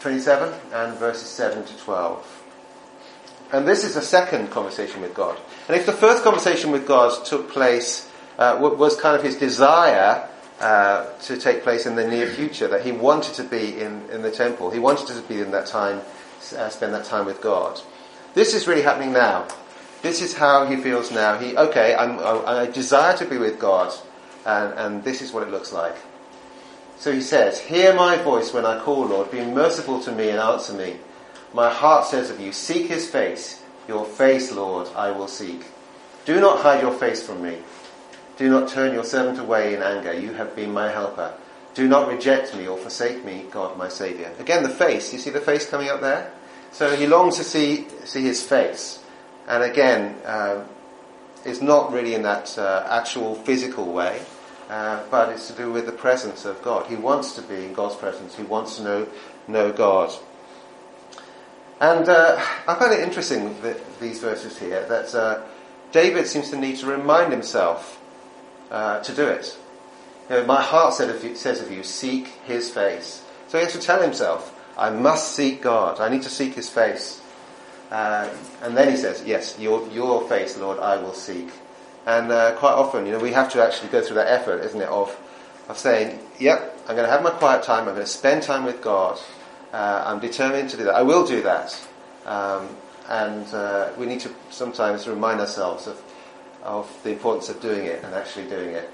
[0.00, 2.42] 27 and verses 7 to 12.
[3.52, 5.38] And this is a second conversation with God.
[5.68, 8.08] And if the first conversation with God took place,
[8.38, 10.26] uh, was kind of his desire
[10.60, 14.22] uh, to take place in the near future, that he wanted to be in, in
[14.22, 16.00] the temple, he wanted to be in that time,
[16.56, 17.80] uh, spend that time with God.
[18.34, 19.48] This is really happening now.
[20.02, 21.36] This is how he feels now.
[21.38, 23.92] He, okay, I'm, I, I desire to be with God,
[24.46, 25.96] and, and this is what it looks like.
[27.00, 29.30] So he says, Hear my voice when I call, Lord.
[29.30, 30.96] Be merciful to me and answer me.
[31.54, 33.62] My heart says of you, Seek his face.
[33.88, 35.64] Your face, Lord, I will seek.
[36.26, 37.56] Do not hide your face from me.
[38.36, 40.12] Do not turn your servant away in anger.
[40.12, 41.32] You have been my helper.
[41.74, 44.30] Do not reject me or forsake me, God my Saviour.
[44.38, 45.10] Again, the face.
[45.12, 46.30] You see the face coming up there?
[46.70, 49.02] So he longs to see, see his face.
[49.48, 50.64] And again, um,
[51.46, 54.20] it's not really in that uh, actual physical way,
[54.70, 56.86] uh, but it's to do with the presence of God.
[56.86, 58.36] He wants to be in God's presence.
[58.36, 59.08] He wants to know,
[59.48, 60.12] know God.
[61.80, 63.56] And uh, I find it interesting
[64.00, 65.42] these verses here that uh,
[65.90, 68.00] David seems to need to remind himself
[68.70, 69.58] uh, to do it.
[70.28, 73.24] You know, my heart said of you, says of you, seek his face.
[73.48, 75.98] So he has to tell himself, I must seek God.
[75.98, 77.20] I need to seek his face.
[77.90, 81.48] Uh, and then he says, yes, your, your face, Lord, I will seek.
[82.06, 84.80] And uh, quite often, you know, we have to actually go through that effort, isn't
[84.80, 85.16] it, of,
[85.68, 88.64] of saying, yep, I'm going to have my quiet time, I'm going to spend time
[88.64, 89.18] with God,
[89.72, 90.94] uh, I'm determined to do that.
[90.94, 91.88] I will do that.
[92.26, 92.68] Um,
[93.08, 96.00] and uh, we need to sometimes remind ourselves of,
[96.62, 98.90] of the importance of doing it and actually doing it.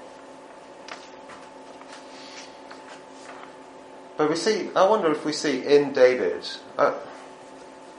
[4.17, 6.95] But we see, I wonder if we see in David, uh,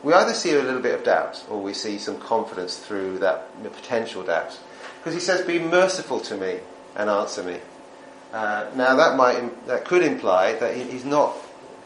[0.02, 3.62] we either see a little bit of doubt or we see some confidence through that
[3.62, 4.58] potential doubt.
[4.98, 6.58] Because he says, Be merciful to me
[6.96, 7.58] and answer me.
[8.32, 11.34] Uh, now that might that could imply that he, he's not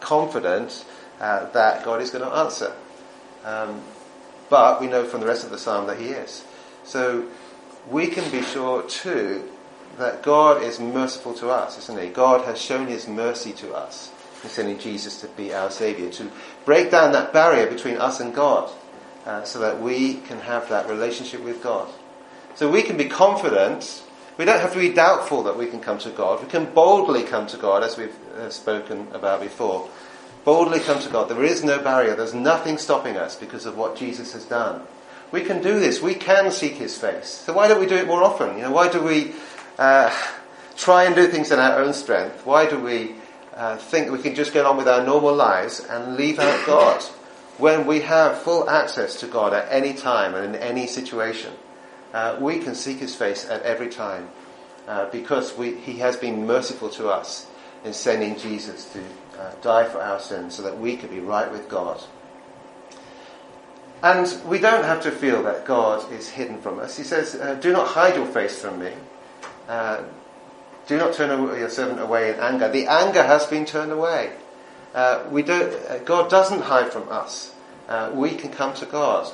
[0.00, 0.84] confident
[1.20, 2.74] uh, that God is going to answer.
[3.44, 3.80] Um,
[4.50, 6.44] but we know from the rest of the psalm that he is.
[6.84, 7.26] So
[7.88, 9.48] we can be sure too
[9.98, 12.08] that God is merciful to us, isn't he?
[12.08, 14.10] God has shown his mercy to us
[14.42, 16.30] in sending Jesus to be our Saviour, to
[16.64, 18.70] break down that barrier between us and God,
[19.26, 21.88] uh, so that we can have that relationship with God.
[22.54, 24.02] So we can be confident.
[24.38, 26.42] We don't have to be doubtful that we can come to God.
[26.42, 29.88] We can boldly come to God, as we've uh, spoken about before
[30.44, 31.28] boldly come to God.
[31.28, 32.14] There is no barrier.
[32.14, 34.82] There's nothing stopping us because of what Jesus has done.
[35.30, 36.02] We can do this.
[36.02, 37.28] We can seek His face.
[37.28, 38.56] So why don't we do it more often?
[38.56, 39.32] You know, why do we
[39.78, 40.14] uh,
[40.76, 42.44] try and do things in our own strength?
[42.44, 43.14] Why do we
[43.54, 47.02] uh, think we can just get on with our normal lives and leave out God
[47.58, 51.52] when we have full access to God at any time and in any situation?
[52.12, 54.28] Uh, we can seek His face at every time
[54.86, 57.46] uh, because we, He has been merciful to us
[57.84, 59.00] in sending Jesus to
[59.40, 62.02] uh, die for our sins so that we could be right with God.
[64.02, 66.96] And we don't have to feel that God is hidden from us.
[66.96, 68.92] He says, uh, Do not hide your face from me.
[69.68, 70.02] Uh,
[70.88, 72.68] do not turn your servant away in anger.
[72.68, 74.32] The anger has been turned away.
[75.30, 77.52] We don't, God doesn't hide from us.
[77.88, 79.30] Uh, we can come to God.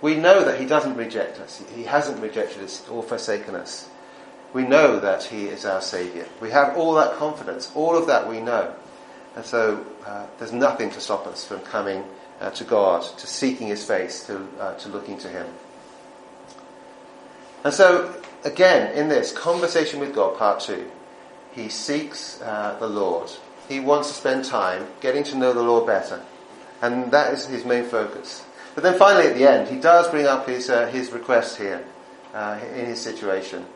[0.00, 1.62] We know that He doesn't reject us.
[1.74, 3.88] He hasn't rejected us or forsaken us.
[4.52, 6.26] We know that He is our Saviour.
[6.40, 7.70] We have all that confidence.
[7.74, 8.74] All of that we know.
[9.36, 12.04] And so uh, there's nothing to stop us from coming
[12.40, 15.46] uh, to God, to seeking His face, to, uh, to looking to Him.
[17.62, 20.90] And so, again, in this conversation with God, part two,
[21.52, 23.30] he seeks uh, the Lord.
[23.68, 26.22] He wants to spend time getting to know the Lord better.
[26.80, 28.44] And that is his main focus.
[28.74, 31.84] But then finally, at the end, he does bring up his, uh, his request here
[32.34, 33.66] uh, in his situation.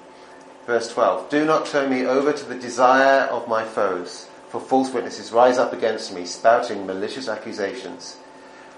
[0.67, 4.93] Verse 12 Do not turn me over to the desire of my foes for false
[4.93, 8.17] witnesses rise up against me, spouting malicious accusations.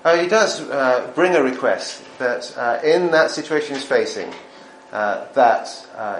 [0.02, 4.32] Uh, he does uh, bring a request that uh, in that situation he's facing,
[4.92, 5.68] uh, that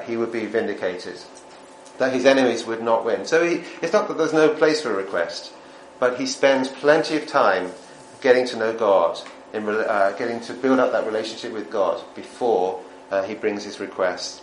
[0.07, 1.19] he would be vindicated,
[1.97, 3.25] that his enemies would not win.
[3.25, 5.55] So he, it's not that there's no place for a request,
[5.99, 7.73] but he spends plenty of time
[8.21, 9.19] getting to know God,
[9.57, 12.81] in, uh, getting to build up that relationship with God before
[13.11, 14.43] uh, he brings his request.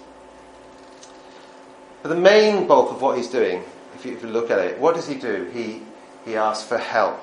[2.02, 3.64] But the main bulk of what he's doing,
[3.96, 5.50] if you, if you look at it, what does he do?
[5.54, 5.82] He,
[6.26, 7.22] he asks for help.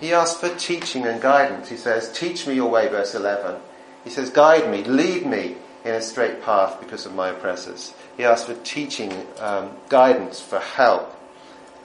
[0.00, 1.68] He asks for teaching and guidance.
[1.68, 3.60] He says, Teach me your way, verse 11.
[4.04, 7.94] He says, Guide me, lead me in a straight path because of my oppressors.
[8.16, 11.16] He asks for teaching, um, guidance, for help.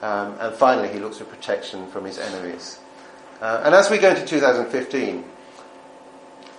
[0.02, 2.78] Um, and finally, he looks for protection from his enemies.
[3.40, 5.24] Uh, and as we go into 2015,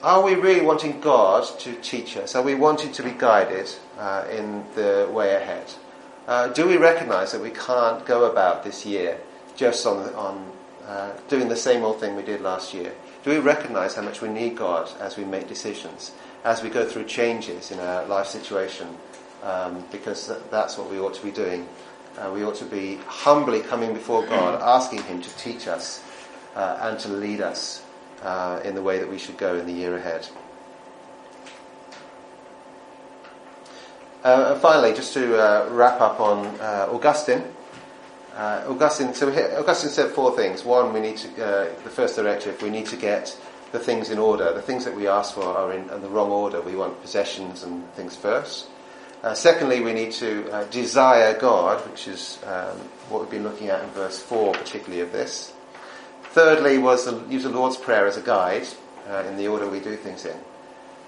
[0.02, 2.36] are we really wanting God to teach us?
[2.36, 5.72] Are we wanting to be guided uh, in the way ahead?
[6.28, 9.20] Uh, do we recognize that we can't go about this year
[9.56, 10.52] just on, on
[10.86, 12.94] uh, doing the same old thing we did last year?
[13.24, 16.14] Do we recognize how much we need God as we make decisions,
[16.46, 18.88] as we go through changes in our life situation?
[19.44, 21.68] Um, because th- that's what we ought to be doing.
[22.18, 26.04] Uh, we ought to be humbly coming before God, asking Him to teach us
[26.56, 27.84] uh, and to lead us
[28.24, 30.28] uh, in the way that we should go in the year ahead.
[34.24, 37.42] Uh, and finally, just to uh, wrap up on uh, Augustine.
[38.36, 40.66] Uh, Augustine, so here, Augustine said four things.
[40.66, 43.38] One, we need to, uh, the first directive, we need to get
[43.72, 44.54] the things in order.
[44.54, 46.62] The things that we ask for are in, in the wrong order.
[46.62, 48.68] We want possessions and things first.
[49.34, 52.78] secondly, we need to desire God, which is um,
[53.10, 55.54] what we've been looking at in verse 4, particularly of this.
[56.32, 58.68] Thirdly was to use the Lord's Prayer as a guide
[59.10, 60.38] uh, in the order we do things in.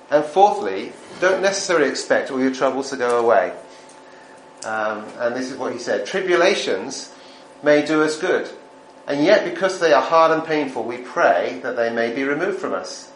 [0.10, 3.54] And fourthly, don't necessarily expect all your troubles to go away.
[4.66, 7.14] Um, and this is what he said Tribulations
[7.64, 8.50] may do us good.
[9.08, 12.60] And yet, because they are hard and painful, we pray that they may be removed
[12.60, 13.12] from us.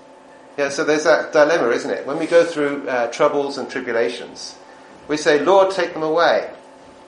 [0.57, 2.07] Yeah, so there's that dilemma, isn't it?
[2.07, 4.57] When we go through uh, troubles and tribulations,
[5.07, 6.51] we say, Lord, take them away.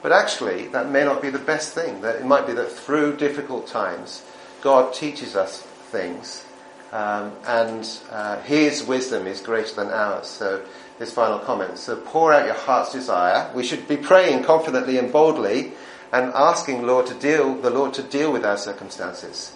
[0.01, 2.01] But actually, that may not be the best thing.
[2.01, 4.23] That it might be that through difficult times,
[4.61, 6.45] God teaches us things,
[6.91, 10.27] um, and uh, His wisdom is greater than ours.
[10.27, 10.65] So,
[10.99, 11.77] this final comment.
[11.77, 13.51] So, pour out your heart's desire.
[13.53, 15.73] We should be praying confidently and boldly,
[16.11, 19.53] and asking Lord to deal, the Lord to deal with our circumstances.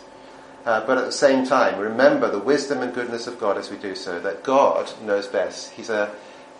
[0.65, 3.77] Uh, but at the same time, remember the wisdom and goodness of God as we
[3.77, 4.19] do so.
[4.19, 5.71] That God knows best.
[5.71, 6.13] He's a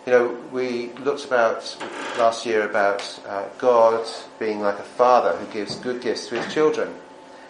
[0.05, 1.77] you know, we looked about
[2.17, 4.07] last year about uh, God
[4.39, 6.91] being like a father who gives good gifts to his children.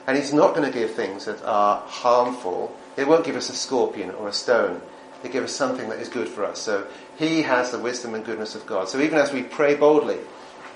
[0.08, 2.76] And he's not going to give things that are harmful.
[2.98, 4.82] It won't give us a scorpion or a stone.
[5.22, 6.60] He'll give us something that is good for us.
[6.60, 6.88] So
[7.18, 8.90] he has the wisdom and goodness of God.
[8.90, 10.18] So even as we pray boldly,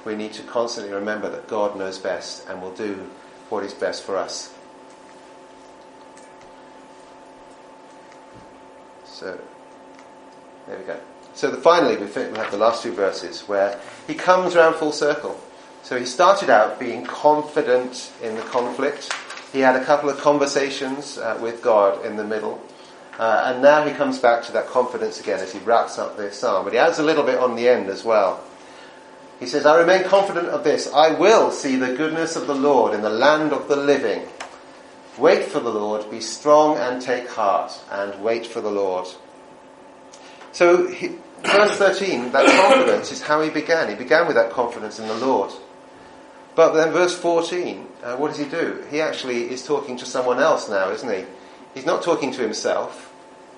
[0.05, 3.09] we need to constantly remember that God knows best and will do
[3.49, 4.53] what is best for us.
[9.05, 9.39] So,
[10.67, 10.99] there we go.
[11.33, 15.39] So the, finally, we have the last two verses where he comes around full circle.
[15.85, 19.13] So he started out being confident in the conflict.
[19.53, 22.59] He had a couple of conversations uh, with God in the middle.
[23.19, 26.39] Uh, and now he comes back to that confidence again as he wraps up this
[26.39, 26.63] psalm.
[26.63, 28.43] But he adds a little bit on the end as well.
[29.39, 30.91] He says, I remain confident of this.
[30.91, 34.27] I will see the goodness of the Lord in the land of the living.
[35.19, 39.05] Wait for the Lord, be strong and take heart, and wait for the Lord.
[40.51, 41.09] So, he,
[41.43, 43.87] verse 13, that confidence is how he began.
[43.87, 45.51] He began with that confidence in the Lord.
[46.55, 48.83] But then verse 14, uh, what does he do?
[48.89, 51.25] He actually is talking to someone else now, isn't he?
[51.73, 53.13] He's not talking to himself.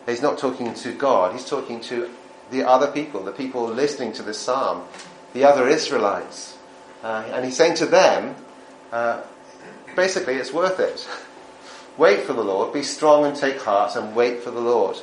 [0.07, 1.33] He's not talking to God.
[1.33, 2.09] He's talking to
[2.49, 4.83] the other people, the people listening to this psalm,
[5.33, 6.57] the other Israelites.
[7.03, 8.35] Uh, and he's saying to them,
[8.91, 9.21] uh,
[9.95, 11.07] basically, it's worth it.
[11.97, 14.97] wait for the Lord, be strong and take heart, and wait for the Lord.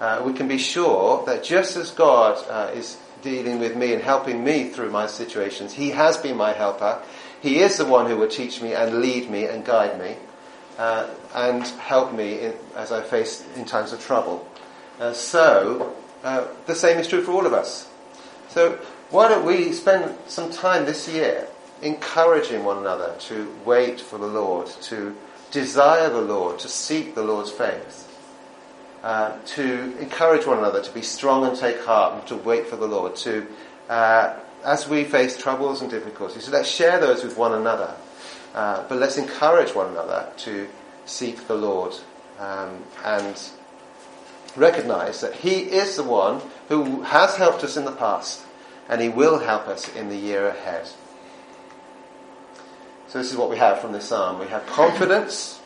[0.00, 4.02] Uh, we can be sure that just as God uh, is dealing with me and
[4.02, 7.02] helping me through my situations, He has been my helper.
[7.40, 10.16] He is the one who will teach me and lead me and guide me
[10.78, 14.48] uh, and help me in, as I face in times of trouble.
[14.98, 17.88] Uh, so, uh, the same is true for all of us.
[18.48, 18.78] So,
[19.10, 21.48] why don't we spend some time this year
[21.82, 25.16] encouraging one another to wait for the Lord, to
[25.50, 28.06] desire the Lord, to seek the Lord's face,
[29.02, 32.76] uh, to encourage one another to be strong and take heart and to wait for
[32.76, 33.46] the Lord, to
[33.88, 34.34] uh,
[34.64, 37.94] as we face troubles and difficulties, so let's share those with one another.
[38.54, 40.68] Uh, but let's encourage one another to
[41.04, 41.94] seek the Lord
[42.38, 43.40] um, and
[44.56, 48.44] recognize that He is the one who has helped us in the past
[48.88, 50.88] and He will help us in the year ahead.
[53.08, 54.38] So, this is what we have from this psalm.
[54.38, 55.60] We have confidence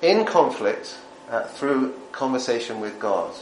[0.00, 0.96] in conflict
[1.30, 3.34] uh, through conversation with God.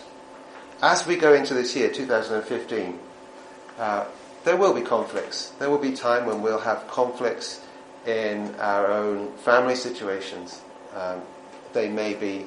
[0.83, 2.99] as we go into this year, 2015,
[3.79, 4.07] uh,
[4.45, 5.51] there will be conflicts.
[5.59, 7.61] There will be time when we'll have conflicts
[8.07, 10.61] in our own family situations.
[10.95, 11.23] Um,
[11.73, 12.47] they may be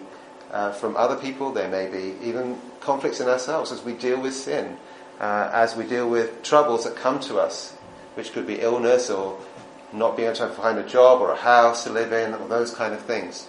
[0.52, 4.34] uh, from other people, there may be even conflicts in ourselves as we deal with
[4.34, 4.78] sin,
[5.20, 7.74] uh, as we deal with troubles that come to us,
[8.16, 9.38] which could be illness or
[9.94, 12.74] not being able to find a job or a house to live in or those
[12.74, 13.48] kind of things.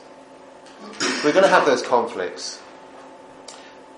[1.24, 2.60] We're going to have those conflicts.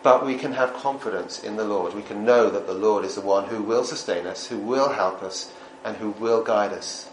[0.03, 1.94] But we can have confidence in the Lord.
[1.94, 4.90] We can know that the Lord is the one who will sustain us, who will
[4.90, 5.53] help us,
[5.84, 7.09] and who will guide us.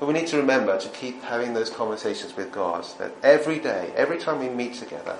[0.00, 3.92] But we need to remember to keep having those conversations with God, that every day,
[3.96, 5.16] every time we meet together,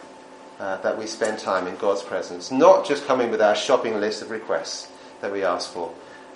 [0.60, 4.22] uh, that we spend time in God's presence, not just coming with our shopping list
[4.22, 4.90] of requests
[5.20, 5.92] that we ask for,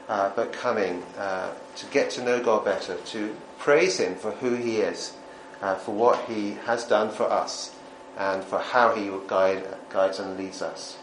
[0.08, 4.54] uh, but coming uh, to get to know God better, to praise Him for who
[4.54, 5.12] He is,
[5.60, 7.74] uh, for what He has done for us,
[8.16, 10.98] and for how He guide, guides and leads us.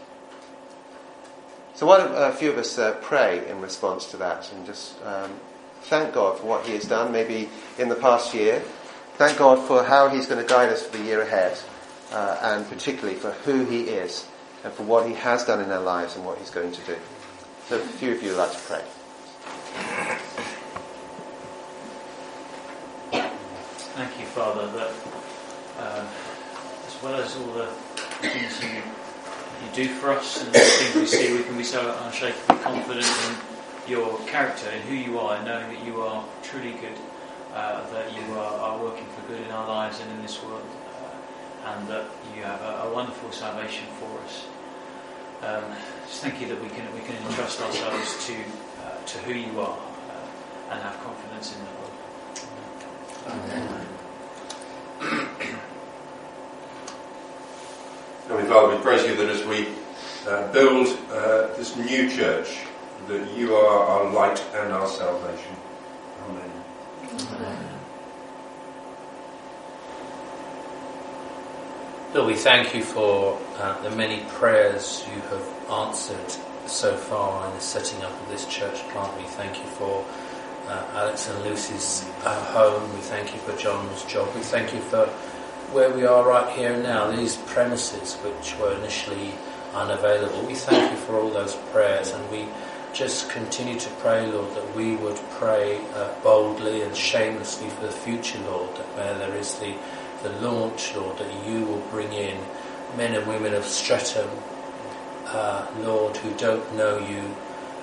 [1.74, 5.02] So why don't a few of us uh, pray in response to that and just
[5.02, 5.32] um,
[5.84, 7.48] thank God for what He has done, maybe
[7.78, 8.62] in the past year.
[9.14, 11.58] Thank God for how He's going to guide us for the year ahead,
[12.12, 14.26] uh, and particularly for who He is
[14.62, 16.96] and for what He has done in our lives and what He's going to do.
[17.68, 18.84] So a few of you would like to pray.
[24.00, 24.92] Thank you, Father, that
[25.78, 26.06] uh,
[27.00, 27.66] as well as all the
[28.28, 28.68] things you,
[29.64, 33.06] you do for us and the things we see, we can be so unshakably confident
[33.06, 36.92] in your character and who you are, knowing that you are truly good,
[37.54, 40.66] uh, that you are, are, working for good in our lives and in this world,
[41.64, 42.04] uh, and that
[42.36, 44.44] you have a, a, wonderful salvation for us.
[45.40, 45.64] Um,
[46.06, 49.58] just thank you that we can we can entrust ourselves to uh, to who you
[49.58, 51.80] are uh, and have confidence in that.
[55.00, 55.46] Amen.
[58.30, 59.66] Heavenly Father, we praise you that as we
[60.28, 62.58] uh, build uh, this new church,
[63.08, 65.56] that you are our light and our salvation.
[66.28, 66.50] Amen.
[67.32, 67.68] Amen.
[72.14, 76.30] Lord, we thank you for uh, the many prayers you have answered
[76.66, 79.12] so far in the setting up of this church plant.
[79.18, 80.06] We thank you for
[80.68, 82.94] uh, Alex and Lucy's uh, home.
[82.94, 84.32] We thank you for John's job.
[84.36, 85.12] We thank you for
[85.72, 89.32] where we are right here and now, these premises which were initially
[89.74, 90.42] unavailable.
[90.42, 92.46] We thank you for all those prayers and we
[92.92, 97.92] just continue to pray, Lord, that we would pray uh, boldly and shamelessly for the
[97.92, 99.74] future, Lord, that where there is the,
[100.24, 102.36] the launch, Lord, that you will bring in
[102.96, 104.28] men and women of Streatham,
[105.26, 107.34] uh, Lord, who don't know you,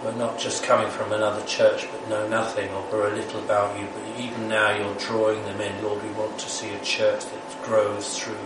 [0.01, 3.79] who are not just coming from another church but know nothing or very little about
[3.79, 5.83] you, but even now you're drawing them in.
[5.83, 8.37] Lord, we want to see a church that grows through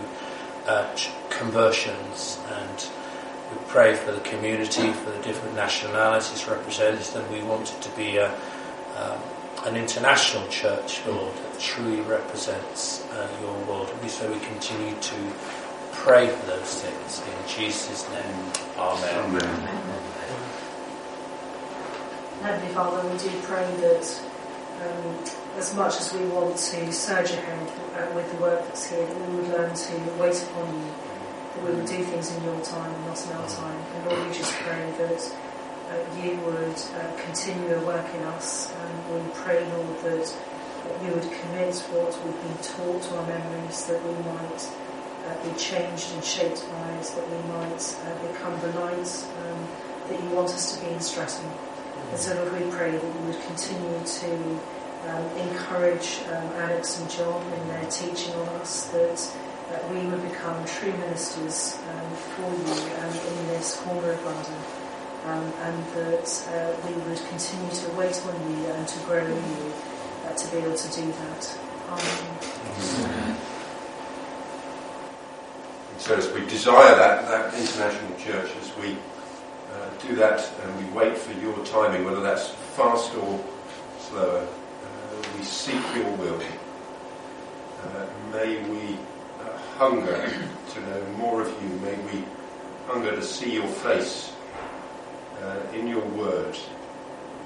[0.66, 0.96] uh,
[1.30, 2.88] conversions and
[3.52, 7.90] we pray for the community, for the different nationalities represented, and we want it to
[7.96, 8.32] be a,
[8.96, 9.20] um,
[9.64, 13.90] an international church, Lord, that truly represents uh, your world.
[13.90, 15.32] And we so we continue to
[15.92, 18.52] pray for those things in Jesus' name.
[18.78, 19.42] Amen.
[19.42, 20.11] Amen.
[22.42, 24.22] Heavenly Father, we do pray that
[24.82, 25.14] um,
[25.56, 29.30] as much as we want to surge ahead uh, with the work that's here, that
[29.30, 30.90] we would learn to wait upon you
[31.54, 33.78] that we would do things in your time and not in our time.
[33.94, 35.36] And Lord, we just pray that
[35.86, 38.74] uh, you would uh, continue to work in us.
[38.74, 40.34] And we pray, Lord, that
[41.04, 44.66] you would commit what we've been taught to our memories, that we might
[45.30, 49.68] uh, be changed and shaped by it, that we might uh, become the light um,
[50.08, 51.48] that you want us to be in Streatham.
[52.10, 54.60] And so, Lord, we pray that you would continue to
[55.08, 59.18] um, encourage um, Alex and John in their teaching on us, that
[59.72, 64.60] that we would become true ministers um, for you um, in this corner of London,
[65.24, 69.34] um, and that uh, we would continue to wait on you and to grow in
[69.34, 69.72] you
[70.26, 71.58] uh, to be able to do that.
[71.88, 73.36] Amen.
[75.96, 78.98] So as we desire that, that international church, as we
[79.72, 83.44] uh, do that and we wait for your timing, whether that's fast or
[83.98, 86.40] slower, uh, we seek your will.
[87.82, 88.98] Uh, may we
[89.78, 90.30] hunger
[90.70, 91.68] to know more of you.
[91.80, 92.24] May we
[92.86, 94.32] hunger to see your face
[95.42, 96.56] uh, in your word,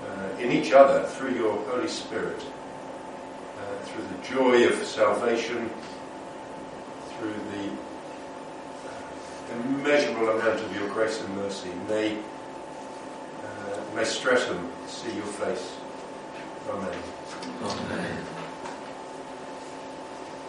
[0.06, 2.44] uh, in each other through your Holy Spirit,
[3.58, 5.70] uh, through the joy of salvation,
[7.18, 7.70] through the
[9.52, 11.70] immeasurable amount of your grace and mercy.
[11.88, 15.76] May, uh, may Streatham see your face.
[16.68, 16.98] Amen.
[17.62, 18.35] Amen.